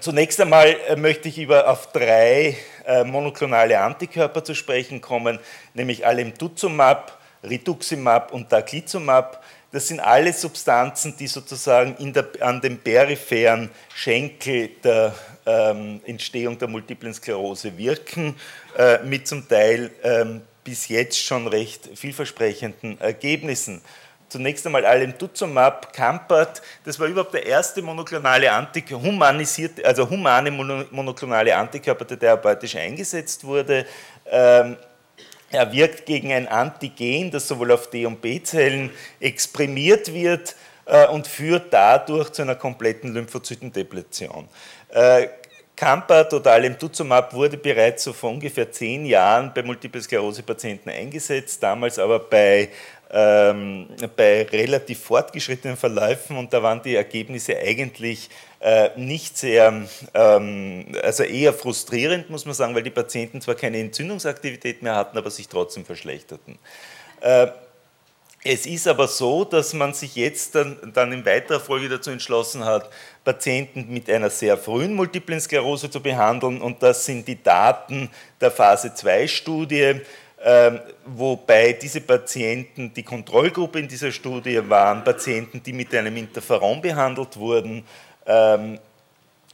zunächst 0.00 0.40
einmal 0.40 0.76
möchte 0.96 1.28
ich 1.28 1.38
über 1.38 1.68
auf 1.68 1.92
drei 1.92 2.56
monoklonale 3.04 3.78
Antikörper 3.78 4.42
zu 4.42 4.56
sprechen 4.56 5.00
kommen, 5.00 5.38
nämlich 5.72 6.04
Alemtuzumab, 6.04 7.16
Rituximab 7.44 8.32
und 8.32 8.50
Daclizumab. 8.50 9.41
Das 9.72 9.88
sind 9.88 10.00
alle 10.00 10.34
Substanzen, 10.34 11.16
die 11.16 11.26
sozusagen 11.26 12.12
der, 12.12 12.28
an 12.40 12.60
dem 12.60 12.78
peripheren 12.78 13.70
Schenkel 13.94 14.68
der 14.84 15.14
ähm, 15.46 16.02
Entstehung 16.04 16.58
der 16.58 16.68
multiplen 16.68 17.14
Sklerose 17.14 17.76
wirken, 17.78 18.36
äh, 18.76 18.98
mit 19.02 19.26
zum 19.26 19.48
Teil 19.48 19.90
ähm, 20.02 20.42
bis 20.62 20.88
jetzt 20.88 21.18
schon 21.18 21.48
recht 21.48 21.88
vielversprechenden 21.94 23.00
Ergebnissen. 23.00 23.80
Zunächst 24.28 24.64
einmal 24.66 24.84
Alemtuzumab, 24.84 25.92
Campert, 25.92 26.62
das 26.84 27.00
war 27.00 27.06
überhaupt 27.06 27.34
der 27.34 27.44
erste 27.44 27.82
monoklonale 27.82 28.52
Antikörper, 28.52 29.04
humanisierte, 29.04 29.84
also 29.84 30.08
humane 30.08 30.50
monoklonale 30.50 31.56
Antikörper, 31.56 32.04
der 32.04 32.18
therapeutisch 32.18 32.76
eingesetzt 32.76 33.44
wurde. 33.44 33.86
Ähm, 34.30 34.76
er 35.52 35.72
wirkt 35.72 36.06
gegen 36.06 36.32
ein 36.32 36.48
Antigen, 36.48 37.30
das 37.30 37.48
sowohl 37.48 37.72
auf 37.72 37.90
D- 37.90 38.06
und 38.06 38.20
B-Zellen 38.20 38.90
exprimiert 39.20 40.12
wird, 40.12 40.56
äh, 40.86 41.06
und 41.06 41.26
führt 41.26 41.72
dadurch 41.72 42.30
zu 42.30 42.42
einer 42.42 42.56
kompletten 42.56 43.14
Lymphozytendepletion. 43.14 44.48
Campa 45.82 46.24
Totalem-Tuzumab 46.24 47.32
wurde 47.34 47.56
bereits 47.56 48.04
so 48.04 48.12
vor 48.12 48.30
ungefähr 48.30 48.70
zehn 48.70 49.04
Jahren 49.04 49.52
bei 49.54 49.62
Multiple 49.62 50.00
Sklerose-Patienten 50.00 50.90
eingesetzt, 50.90 51.62
damals 51.62 51.98
aber 51.98 52.20
bei 52.20 52.68
ähm, 53.12 53.88
bei 54.16 54.44
relativ 54.44 55.00
fortgeschrittenen 55.00 55.76
Verläufen 55.76 56.36
und 56.36 56.52
da 56.52 56.62
waren 56.62 56.82
die 56.82 56.96
Ergebnisse 56.96 57.58
eigentlich 57.58 58.30
äh, 58.60 58.90
nicht 58.96 59.36
sehr, 59.36 59.82
ähm, 60.14 60.86
also 61.02 61.22
eher 61.22 61.52
frustrierend, 61.52 62.30
muss 62.30 62.46
man 62.46 62.54
sagen, 62.54 62.74
weil 62.74 62.82
die 62.82 62.90
Patienten 62.90 63.40
zwar 63.40 63.54
keine 63.54 63.78
Entzündungsaktivität 63.78 64.82
mehr 64.82 64.96
hatten, 64.96 65.18
aber 65.18 65.30
sich 65.30 65.48
trotzdem 65.48 65.84
verschlechterten. 65.84 66.58
Äh, 67.20 67.48
es 68.44 68.66
ist 68.66 68.88
aber 68.88 69.06
so, 69.06 69.44
dass 69.44 69.72
man 69.72 69.94
sich 69.94 70.16
jetzt 70.16 70.56
dann, 70.56 70.76
dann 70.92 71.12
in 71.12 71.24
weiterer 71.24 71.60
Folge 71.60 71.88
dazu 71.88 72.10
entschlossen 72.10 72.64
hat, 72.64 72.90
Patienten 73.24 73.86
mit 73.88 74.10
einer 74.10 74.30
sehr 74.30 74.58
frühen 74.58 74.94
Multiplen 74.94 75.40
Sklerose 75.40 75.88
zu 75.88 76.00
behandeln 76.00 76.60
und 76.60 76.82
das 76.82 77.04
sind 77.04 77.28
die 77.28 77.40
Daten 77.40 78.10
der 78.40 78.50
Phase 78.50 78.94
2 78.94 79.28
Studie 79.28 79.80
ähm, 79.80 80.00
wobei 81.06 81.72
diese 81.74 82.00
Patienten, 82.00 82.92
die 82.92 83.02
Kontrollgruppe 83.02 83.78
in 83.78 83.88
dieser 83.88 84.10
Studie 84.10 84.60
waren 84.68 85.04
Patienten, 85.04 85.62
die 85.62 85.72
mit 85.72 85.94
einem 85.94 86.16
Interferon 86.16 86.80
behandelt 86.80 87.36
wurden. 87.36 87.84
Ähm, 88.26 88.78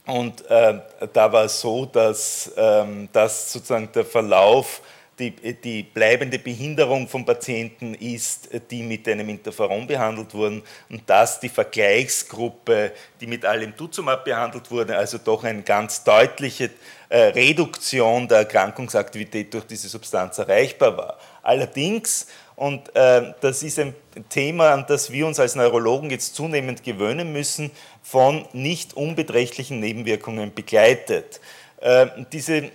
und 0.05 0.49
äh, 0.49 0.79
da 1.13 1.31
war 1.31 1.45
es 1.45 1.61
so, 1.61 1.85
dass, 1.85 2.51
ähm, 2.57 3.09
dass 3.13 3.53
sozusagen 3.53 3.91
der 3.93 4.05
Verlauf 4.05 4.81
die, 5.19 5.31
die 5.53 5.83
bleibende 5.83 6.39
Behinderung 6.39 7.07
von 7.07 7.25
Patienten 7.25 7.93
ist, 7.93 8.49
die 8.71 8.81
mit 8.83 9.07
einem 9.07 9.29
Interferon 9.29 9.85
behandelt 9.85 10.33
wurden 10.33 10.63
und 10.89 11.07
dass 11.09 11.39
die 11.39 11.49
Vergleichsgruppe, 11.49 12.93
die 13.19 13.27
mit 13.27 13.45
allem 13.45 13.75
Tuzumab 13.75 14.23
behandelt 14.23 14.71
wurde, 14.71 14.97
also 14.97 15.17
doch 15.17 15.43
eine 15.43 15.61
ganz 15.61 16.03
deutliche 16.03 16.69
äh, 17.09 17.17
Reduktion 17.17 18.27
der 18.27 18.39
Erkrankungsaktivität 18.39 19.53
durch 19.53 19.65
diese 19.65 19.89
Substanz 19.89 20.37
erreichbar 20.37 20.97
war. 20.97 21.19
Allerdings, 21.43 22.27
und 22.55 22.95
äh, 22.95 23.33
das 23.41 23.63
ist 23.63 23.79
ein 23.79 23.93
Thema, 24.29 24.73
an 24.73 24.85
das 24.87 25.11
wir 25.11 25.27
uns 25.27 25.39
als 25.39 25.55
Neurologen 25.55 26.09
jetzt 26.09 26.35
zunehmend 26.35 26.83
gewöhnen 26.83 27.33
müssen, 27.33 27.71
von 28.03 28.45
nicht 28.53 28.93
unbeträchtlichen 28.95 29.79
Nebenwirkungen 29.79 30.53
begleitet. 30.53 31.39
Äh, 31.81 32.07
diese 32.31 32.71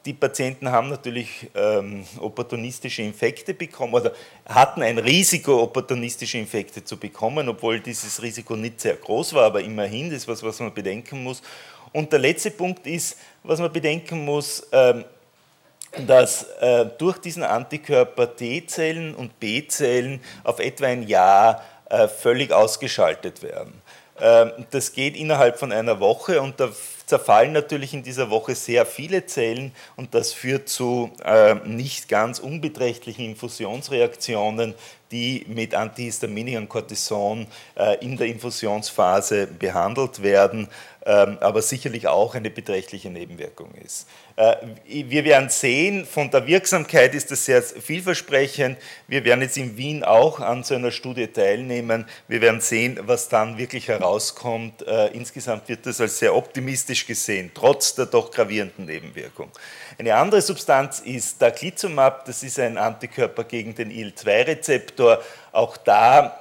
Die 0.04 0.12
Patienten 0.12 0.70
haben 0.70 0.90
natürlich 0.90 1.50
ähm, 1.54 2.04
opportunistische 2.20 3.00
Infekte 3.00 3.54
bekommen 3.54 3.94
oder 3.94 4.12
hatten 4.46 4.82
ein 4.82 4.98
Risiko, 4.98 5.62
opportunistische 5.62 6.36
Infekte 6.36 6.84
zu 6.84 6.98
bekommen, 6.98 7.48
obwohl 7.48 7.80
dieses 7.80 8.20
Risiko 8.20 8.54
nicht 8.54 8.82
sehr 8.82 8.96
groß 8.96 9.32
war, 9.32 9.44
aber 9.44 9.62
immerhin, 9.62 10.10
das 10.10 10.18
ist 10.18 10.28
was, 10.28 10.42
was 10.42 10.60
man 10.60 10.74
bedenken 10.74 11.22
muss. 11.22 11.40
Und 11.92 12.12
der 12.12 12.18
letzte 12.18 12.50
Punkt 12.50 12.86
ist, 12.86 13.16
was 13.42 13.60
man 13.60 13.72
bedenken 13.72 14.26
muss, 14.26 14.66
ähm, 14.72 15.04
dass 16.06 16.42
äh, 16.60 16.86
durch 16.98 17.18
diesen 17.18 17.42
Antikörper 17.42 18.36
T-Zellen 18.36 19.14
und 19.14 19.40
B-Zellen 19.40 20.20
auf 20.42 20.58
etwa 20.58 20.86
ein 20.86 21.06
Jahr 21.06 21.62
äh, 21.88 22.08
völlig 22.08 22.52
ausgeschaltet 22.52 23.42
werden. 23.42 23.80
Ähm, 24.20 24.52
das 24.70 24.92
geht 24.92 25.16
innerhalb 25.16 25.58
von 25.58 25.72
einer 25.72 25.98
Woche 26.00 26.42
und 26.42 26.60
da 26.60 26.70
zerfallen 27.06 27.52
natürlich 27.52 27.94
in 27.94 28.02
dieser 28.02 28.30
Woche 28.30 28.54
sehr 28.54 28.86
viele 28.86 29.26
Zellen 29.26 29.72
und 29.96 30.14
das 30.14 30.32
führt 30.32 30.68
zu 30.68 31.10
äh, 31.24 31.54
nicht 31.66 32.08
ganz 32.08 32.38
unbeträchtlichen 32.38 33.24
Infusionsreaktionen, 33.24 34.74
die 35.10 35.44
mit 35.48 35.74
Antihistaminik 35.74 36.56
und 36.56 36.68
Cortison 36.68 37.46
äh, 37.76 38.04
in 38.04 38.16
der 38.16 38.26
Infusionsphase 38.26 39.46
behandelt 39.46 40.22
werden, 40.22 40.68
ähm, 41.06 41.36
aber 41.40 41.60
sicherlich 41.60 42.06
auch 42.06 42.34
eine 42.34 42.48
beträchtliche 42.48 43.10
Nebenwirkung 43.10 43.74
ist. 43.84 44.06
Äh, 44.36 44.56
wir 44.86 45.24
werden 45.24 45.50
sehen, 45.50 46.06
von 46.06 46.30
der 46.30 46.46
Wirksamkeit 46.46 47.14
ist 47.14 47.30
das 47.30 47.44
sehr 47.44 47.62
vielversprechend. 47.62 48.78
Wir 49.06 49.22
werden 49.24 49.42
jetzt 49.42 49.58
in 49.58 49.76
Wien 49.76 50.02
auch 50.02 50.40
an 50.40 50.64
so 50.64 50.74
einer 50.74 50.90
Studie 50.90 51.26
teilnehmen. 51.26 52.06
Wir 52.26 52.40
werden 52.40 52.62
sehen, 52.62 52.98
was 53.02 53.28
dann 53.28 53.58
wirklich 53.58 53.88
herauskommt. 53.88 54.86
Äh, 54.86 55.08
insgesamt 55.08 55.68
wird 55.68 55.84
das 55.84 56.00
als 56.00 56.18
sehr 56.18 56.34
optimistisch 56.34 57.06
gesehen, 57.06 57.50
trotz 57.52 57.94
der 57.94 58.06
doch 58.06 58.30
gravierenden 58.30 58.86
Nebenwirkung. 58.86 59.50
Eine 59.98 60.14
andere 60.16 60.40
Substanz 60.42 61.00
ist 61.00 61.40
Daclizumab, 61.40 62.24
das 62.24 62.42
ist 62.42 62.58
ein 62.58 62.78
Antikörper 62.78 63.44
gegen 63.44 63.74
den 63.74 63.90
IL-2-Rezeptor. 63.90 65.03
Auch 65.52 65.76
da 65.76 66.38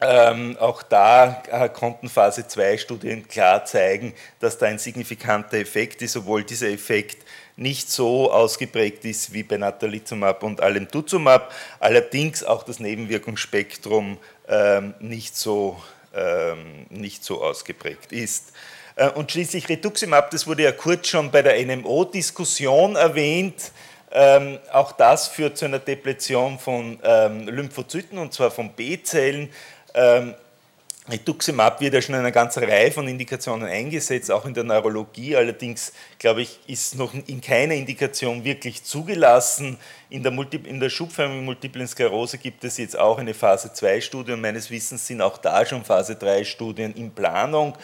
ähm, 0.00 0.56
auch 0.58 0.82
da 0.84 1.42
äh, 1.50 1.68
konnten 1.68 2.08
Phase 2.08 2.46
2 2.46 2.78
Studien 2.78 3.26
klar 3.26 3.64
zeigen, 3.64 4.14
dass 4.38 4.56
da 4.56 4.66
ein 4.66 4.78
signifikanter 4.78 5.58
Effekt 5.58 6.02
ist, 6.02 6.16
obwohl 6.16 6.44
dieser 6.44 6.68
Effekt 6.68 7.24
nicht 7.56 7.90
so 7.90 8.30
ausgeprägt 8.30 9.04
ist 9.04 9.32
wie 9.32 9.42
bei 9.42 9.56
Natalizumab 9.56 10.44
und 10.44 10.60
Alemtuzumab, 10.60 11.52
allerdings 11.80 12.44
auch 12.44 12.62
das 12.62 12.78
Nebenwirkungsspektrum 12.78 14.18
ähm, 14.46 14.94
nicht, 15.00 15.36
so, 15.36 15.82
ähm, 16.14 16.86
nicht 16.90 17.24
so 17.24 17.42
ausgeprägt 17.42 18.12
ist. 18.12 18.52
Äh, 18.94 19.10
und 19.10 19.32
schließlich 19.32 19.68
Rituximab, 19.68 20.30
das 20.30 20.46
wurde 20.46 20.62
ja 20.62 20.70
kurz 20.72 21.08
schon 21.08 21.32
bei 21.32 21.42
der 21.42 21.60
NMO-Diskussion 21.66 22.94
erwähnt, 22.94 23.72
ähm, 24.10 24.58
auch 24.72 24.92
das 24.92 25.28
führt 25.28 25.58
zu 25.58 25.66
einer 25.66 25.78
Depletion 25.78 26.58
von 26.58 26.98
ähm, 27.02 27.48
Lymphozyten 27.48 28.18
und 28.18 28.32
zwar 28.32 28.50
von 28.50 28.72
B-Zellen. 28.72 29.50
Ähm, 29.94 30.34
Rituximab 31.10 31.80
wird 31.80 31.94
ja 31.94 32.02
schon 32.02 32.14
in 32.14 32.20
einer 32.20 32.32
ganzen 32.32 32.64
Reihe 32.64 32.90
von 32.90 33.08
Indikationen 33.08 33.66
eingesetzt, 33.66 34.30
auch 34.30 34.44
in 34.44 34.52
der 34.52 34.64
Neurologie. 34.64 35.36
Allerdings, 35.36 35.92
glaube 36.18 36.42
ich, 36.42 36.60
ist 36.66 36.96
noch 36.96 37.14
in 37.14 37.40
keiner 37.40 37.74
Indikation 37.74 38.44
wirklich 38.44 38.84
zugelassen. 38.84 39.78
In 40.10 40.22
der, 40.22 40.32
Multi 40.32 40.58
in 40.58 40.80
der 40.80 40.90
schubförmigen 40.90 41.46
Multiplen 41.46 41.88
Sklerose 41.88 42.36
gibt 42.36 42.62
es 42.64 42.76
jetzt 42.76 42.98
auch 42.98 43.18
eine 43.18 43.32
Phase 43.32 43.68
2-Studie 43.68 44.32
und 44.32 44.42
meines 44.42 44.70
Wissens 44.70 45.06
sind 45.06 45.22
auch 45.22 45.38
da 45.38 45.64
schon 45.64 45.82
Phase 45.82 46.12
3-Studien 46.12 46.92
in 46.94 47.10
Planung, 47.10 47.74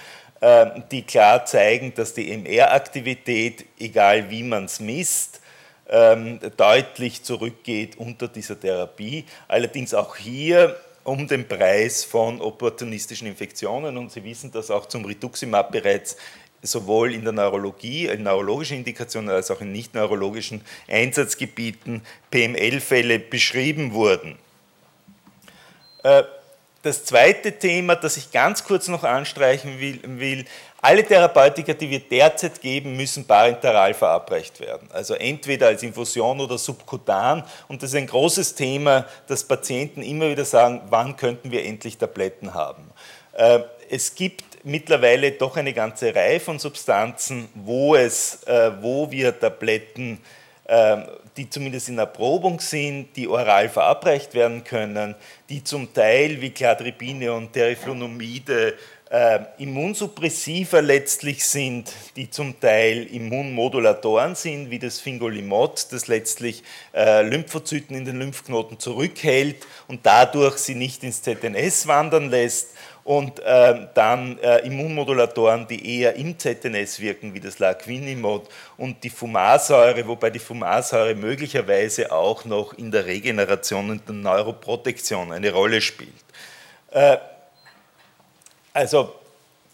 äh, 0.40 0.66
die 0.90 1.02
klar 1.02 1.46
zeigen, 1.46 1.94
dass 1.94 2.12
die 2.12 2.30
MR-Aktivität, 2.30 3.64
egal 3.78 4.28
wie 4.28 4.42
man 4.42 4.66
es 4.66 4.80
misst, 4.80 5.40
ähm, 5.88 6.40
deutlich 6.56 7.22
zurückgeht 7.22 7.96
unter 7.98 8.28
dieser 8.28 8.58
Therapie. 8.58 9.24
Allerdings 9.48 9.94
auch 9.94 10.16
hier 10.16 10.76
um 11.04 11.28
den 11.28 11.46
Preis 11.46 12.04
von 12.04 12.40
opportunistischen 12.40 13.28
Infektionen. 13.28 13.96
Und 13.96 14.10
Sie 14.10 14.24
wissen, 14.24 14.50
dass 14.50 14.70
auch 14.70 14.86
zum 14.86 15.04
Rituximab 15.04 15.70
bereits 15.70 16.16
sowohl 16.62 17.12
in 17.12 17.22
der 17.24 17.32
Neurologie, 17.32 18.06
in 18.06 18.22
neurologischen 18.22 18.78
Indikationen 18.78 19.30
als 19.30 19.50
auch 19.50 19.60
in 19.60 19.70
nicht-neurologischen 19.72 20.62
Einsatzgebieten 20.88 22.02
PML-Fälle 22.30 23.18
beschrieben 23.18 23.92
wurden. 23.92 24.38
Äh, 26.02 26.22
das 26.84 27.04
zweite 27.04 27.52
Thema, 27.52 27.96
das 27.96 28.18
ich 28.18 28.30
ganz 28.30 28.62
kurz 28.62 28.88
noch 28.88 29.04
anstreichen 29.04 29.80
will, 29.80 30.44
alle 30.82 31.02
Therapeutika, 31.02 31.72
die 31.72 31.88
wir 31.88 32.00
derzeit 32.00 32.60
geben, 32.60 32.94
müssen 32.94 33.26
parenteral 33.26 33.94
verabreicht 33.94 34.60
werden. 34.60 34.88
Also 34.92 35.14
entweder 35.14 35.68
als 35.68 35.82
Infusion 35.82 36.40
oder 36.40 36.58
subkutan. 36.58 37.42
Und 37.68 37.82
das 37.82 37.90
ist 37.90 37.96
ein 37.96 38.06
großes 38.06 38.54
Thema, 38.54 39.06
dass 39.26 39.44
Patienten 39.44 40.02
immer 40.02 40.28
wieder 40.28 40.44
sagen, 40.44 40.82
wann 40.90 41.16
könnten 41.16 41.50
wir 41.50 41.64
endlich 41.64 41.96
Tabletten 41.96 42.52
haben. 42.52 42.90
Äh, 43.32 43.60
es 43.88 44.14
gibt 44.14 44.44
mittlerweile 44.62 45.32
doch 45.32 45.56
eine 45.56 45.72
ganze 45.72 46.14
Reihe 46.14 46.38
von 46.38 46.58
Substanzen, 46.58 47.48
wo, 47.54 47.94
es, 47.94 48.44
äh, 48.44 48.72
wo 48.82 49.10
wir 49.10 49.38
Tabletten 49.40 50.02
ähm, 50.02 50.18
die 51.36 51.50
zumindest 51.50 51.90
in 51.90 51.98
Erprobung 51.98 52.58
sind, 52.58 53.14
die 53.16 53.28
oral 53.28 53.68
verabreicht 53.68 54.32
werden 54.32 54.64
können, 54.64 55.14
die 55.50 55.62
zum 55.62 55.92
Teil 55.92 56.40
wie 56.40 56.50
Cladribine 56.50 57.34
und 57.34 57.52
Teriflunomide 57.52 58.74
äh, 59.10 59.40
Immunsuppressiva 59.58 60.80
letztlich 60.80 61.44
sind, 61.44 61.92
die 62.16 62.30
zum 62.30 62.58
Teil 62.58 63.04
Immunmodulatoren 63.04 64.34
sind, 64.34 64.70
wie 64.70 64.78
das 64.78 64.98
Fingolimod, 64.98 65.86
das 65.92 66.08
letztlich 66.08 66.64
äh, 66.92 67.22
Lymphozyten 67.22 67.96
in 67.96 68.04
den 68.04 68.18
Lymphknoten 68.18 68.78
zurückhält 68.78 69.66
und 69.86 70.00
dadurch 70.04 70.56
sie 70.56 70.74
nicht 70.74 71.04
ins 71.04 71.22
ZNS 71.22 71.86
wandern 71.86 72.30
lässt 72.30 72.70
und 73.04 73.38
äh, 73.40 73.86
dann 73.92 74.38
äh, 74.38 74.66
Immunmodulatoren, 74.66 75.66
die 75.68 76.00
eher 76.00 76.14
im 76.16 76.38
ZNS 76.38 77.00
wirken, 77.00 77.34
wie 77.34 77.40
das 77.40 77.58
Laquinimod 77.58 78.48
und 78.78 79.04
die 79.04 79.10
Fumarsäure, 79.10 80.06
wobei 80.08 80.30
die 80.30 80.38
Fumarsäure 80.38 81.14
möglicherweise 81.14 82.10
auch 82.10 82.46
noch 82.46 82.72
in 82.72 82.90
der 82.90 83.04
Regeneration 83.04 83.90
und 83.90 84.08
der 84.08 84.14
Neuroprotektion 84.14 85.32
eine 85.32 85.52
Rolle 85.52 85.82
spielt. 85.82 86.14
Äh, 86.90 87.18
also 88.72 89.14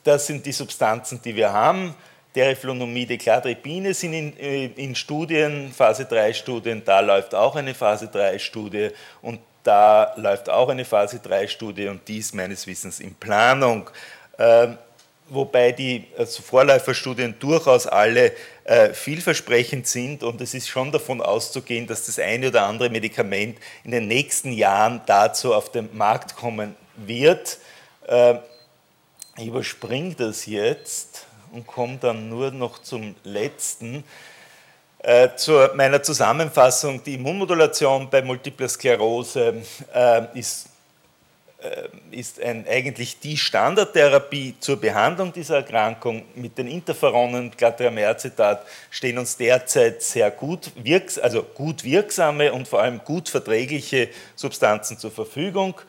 das 0.02 0.26
sind 0.26 0.44
die 0.44 0.52
Substanzen, 0.52 1.20
die 1.22 1.36
wir 1.36 1.52
haben. 1.52 1.94
Teriflunomide, 2.34 3.16
Cladribine 3.16 3.94
sind 3.94 4.12
in, 4.12 4.36
äh, 4.38 4.66
in, 4.66 4.94
Studien, 4.94 5.72
Phase 5.72 6.04
3 6.04 6.32
Studien, 6.32 6.82
da 6.84 7.00
läuft 7.00 7.34
auch 7.34 7.54
eine 7.56 7.74
Phase 7.74 8.08
3 8.08 8.38
Studie 8.38 8.90
und 9.22 9.40
da 9.62 10.12
läuft 10.16 10.48
auch 10.48 10.68
eine 10.68 10.84
Phase 10.84 11.20
3 11.20 11.48
Studie 11.48 11.88
und 11.88 12.06
die 12.08 12.18
ist 12.18 12.34
meines 12.34 12.66
Wissens 12.66 13.00
in 13.00 13.14
Planung. 13.14 13.90
Ähm, 14.38 14.78
wobei 15.28 15.72
die 15.72 16.06
also 16.16 16.42
Vorläuferstudien 16.42 17.36
durchaus 17.38 17.86
alle 17.86 18.32
äh, 18.64 18.92
vielversprechend 18.92 19.86
sind 19.86 20.22
und 20.22 20.40
es 20.40 20.54
ist 20.54 20.68
schon 20.68 20.90
davon 20.92 21.20
auszugehen, 21.20 21.86
dass 21.86 22.06
das 22.06 22.18
eine 22.18 22.48
oder 22.48 22.64
andere 22.64 22.90
Medikament 22.90 23.58
in 23.84 23.90
den 23.90 24.08
nächsten 24.08 24.52
Jahren 24.52 25.00
dazu 25.06 25.54
auf 25.54 25.70
den 25.70 25.96
Markt 25.96 26.36
kommen 26.36 26.74
wird. 26.96 27.58
Äh, 28.06 28.36
ich 29.36 29.46
überspringe 29.46 30.14
das 30.14 30.46
jetzt 30.46 31.26
und 31.52 31.66
komme 31.66 31.98
dann 31.98 32.28
nur 32.28 32.50
noch 32.50 32.80
zum 32.80 33.14
letzten. 33.22 34.04
Äh, 35.02 35.30
zu 35.34 35.52
meiner 35.74 36.02
Zusammenfassung, 36.02 37.02
die 37.02 37.14
Immunmodulation 37.14 38.10
bei 38.10 38.20
Multipler 38.20 38.68
Sklerose 38.68 39.62
äh, 39.94 40.38
ist, 40.38 40.68
äh, 41.62 41.88
ist 42.14 42.38
ein, 42.42 42.66
eigentlich 42.68 43.18
die 43.18 43.38
Standardtherapie 43.38 44.56
zur 44.60 44.78
Behandlung 44.78 45.32
dieser 45.32 45.56
Erkrankung. 45.56 46.24
Mit 46.34 46.58
den 46.58 46.66
Interferonen, 46.66 47.50
Glatamercetat, 47.50 48.66
stehen 48.90 49.16
uns 49.16 49.38
derzeit 49.38 50.02
sehr 50.02 50.30
gut, 50.30 50.70
wirks 50.76 51.18
also 51.18 51.44
gut 51.44 51.82
wirksame 51.82 52.52
und 52.52 52.68
vor 52.68 52.82
allem 52.82 53.00
gut 53.02 53.30
verträgliche 53.30 54.10
Substanzen 54.36 54.98
zur 54.98 55.10
Verfügung. 55.10 55.80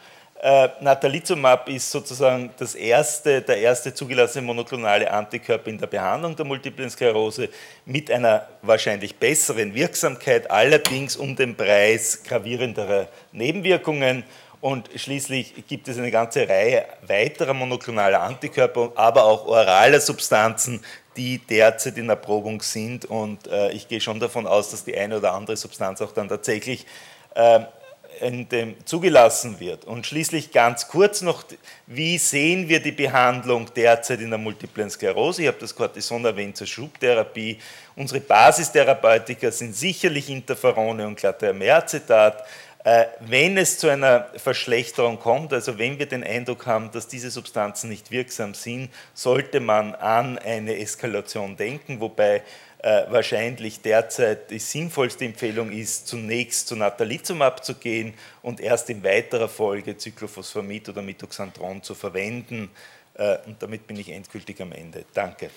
Äh, 0.44 0.70
Natalizumab 0.80 1.70
ist 1.70 1.92
sozusagen 1.92 2.50
das 2.58 2.74
erste, 2.74 3.44
der 3.44 3.58
erste 3.60 3.94
zugelassene 3.94 4.44
monoklonale 4.44 5.12
Antikörper 5.12 5.70
in 5.70 5.78
der 5.78 5.86
Behandlung 5.86 6.36
der 6.36 6.46
Multiplen 6.46 6.90
Sklerose 6.90 7.48
mit 7.86 8.10
einer 8.10 8.48
wahrscheinlich 8.64 9.16
besseren 9.16 9.76
Wirksamkeit, 9.76 10.50
allerdings 10.50 11.16
um 11.16 11.36
den 11.36 11.56
Preis 11.56 12.24
gravierenderer 12.24 13.08
Nebenwirkungen. 13.32 14.24
Und 14.62 14.90
schließlich 14.96 15.68
gibt 15.68 15.88
es 15.88 16.00
eine 16.00 16.10
ganze 16.10 16.50
Reihe 16.50 16.86
weiterer 17.06 17.54
monoklonaler 17.54 18.22
Antikörper, 18.22 18.94
aber 18.96 19.26
auch 19.26 19.46
oraler 19.46 20.00
Substanzen, 20.00 20.84
die 21.18 21.38
derzeit 21.38 22.00
in 22.00 22.10
Erprobung 22.10 22.64
sind. 22.64 23.06
Und 23.06 23.46
äh, 23.46 23.74
ich 23.74 23.88
gehe 23.88 24.02
schon 24.02 24.20
davon 24.20 24.48
aus, 24.48 24.72
dass 24.72 24.84
die 24.84 24.98
eine 24.98 25.18
oder 25.18 25.34
andere 25.34 25.56
Substanz 25.56 26.02
auch 26.02 26.14
dann 26.14 26.30
tatsächlich 26.30 26.88
äh, 27.36 27.60
in 28.20 28.48
dem 28.50 28.76
zugelassen 28.86 29.60
wird. 29.60 29.86
Und 29.86 30.06
schließlich 30.06 30.52
ganz 30.52 30.88
kurz 30.88 31.22
noch, 31.22 31.44
wie 31.88 32.18
sehen 32.18 32.68
wir 32.70 32.80
die 32.80 32.92
Behandlung 32.92 33.68
derzeit 33.76 34.22
in 34.22 34.30
der 34.30 34.40
Multiplen 34.40 34.90
Sklerose? 34.90 35.44
Ich 35.44 35.48
habe 35.48 35.58
das 35.60 35.76
Cortison 35.76 36.24
erwähnt 36.26 36.58
zur 36.58 36.68
Schubtherapie. 36.68 37.58
Unsere 37.96 38.20
Basistherapeutika 38.20 39.52
sind 39.52 39.76
sicherlich 39.76 40.30
Interferone 40.30 41.08
und 41.08 41.18
Glatamercetat. 41.18 42.44
Äh, 42.84 43.06
wenn 43.20 43.58
es 43.58 43.78
zu 43.78 43.90
einer 43.90 44.28
Verschlechterung 44.38 45.20
kommt, 45.20 45.54
also 45.54 45.78
wenn 45.78 46.00
wir 46.00 46.08
den 46.08 46.24
Eindruck 46.24 46.66
haben, 46.66 46.90
dass 46.92 47.08
diese 47.08 47.30
Substanzen 47.30 47.90
nicht 47.90 48.10
wirksam 48.10 48.56
sind, 48.56 48.90
sollte 49.14 49.60
man 49.60 49.94
an 49.94 50.40
eine 50.40 50.80
Eskalation 50.80 51.56
denken, 51.56 52.00
wobei 52.00 52.42
äh, 52.84 53.06
wahrscheinlich 53.12 53.82
derzeit 53.82 54.50
die 54.50 54.60
sinnvollste 54.60 55.26
Empfehlung 55.26 55.72
ist, 55.72 56.08
zunächst 56.08 56.68
zu 56.68 56.76
Natalizumab 56.76 57.64
zu 57.64 57.76
gehen 57.76 58.16
und 58.42 58.60
erst 58.60 58.90
in 58.90 59.04
weiterer 59.04 59.48
Folge 59.48 59.96
Cyclophosphamid 59.98 60.90
oder 60.90 61.02
Mitoxantron 61.02 61.84
zu 61.84 61.94
verwenden. 61.94 62.70
Äh, 63.14 63.38
und 63.46 63.62
damit 63.62 63.86
bin 63.86 63.98
ich 63.98 64.10
endgültig 64.10 64.62
am 64.62 64.72
Ende. 64.72 65.06
Danke. 65.14 65.52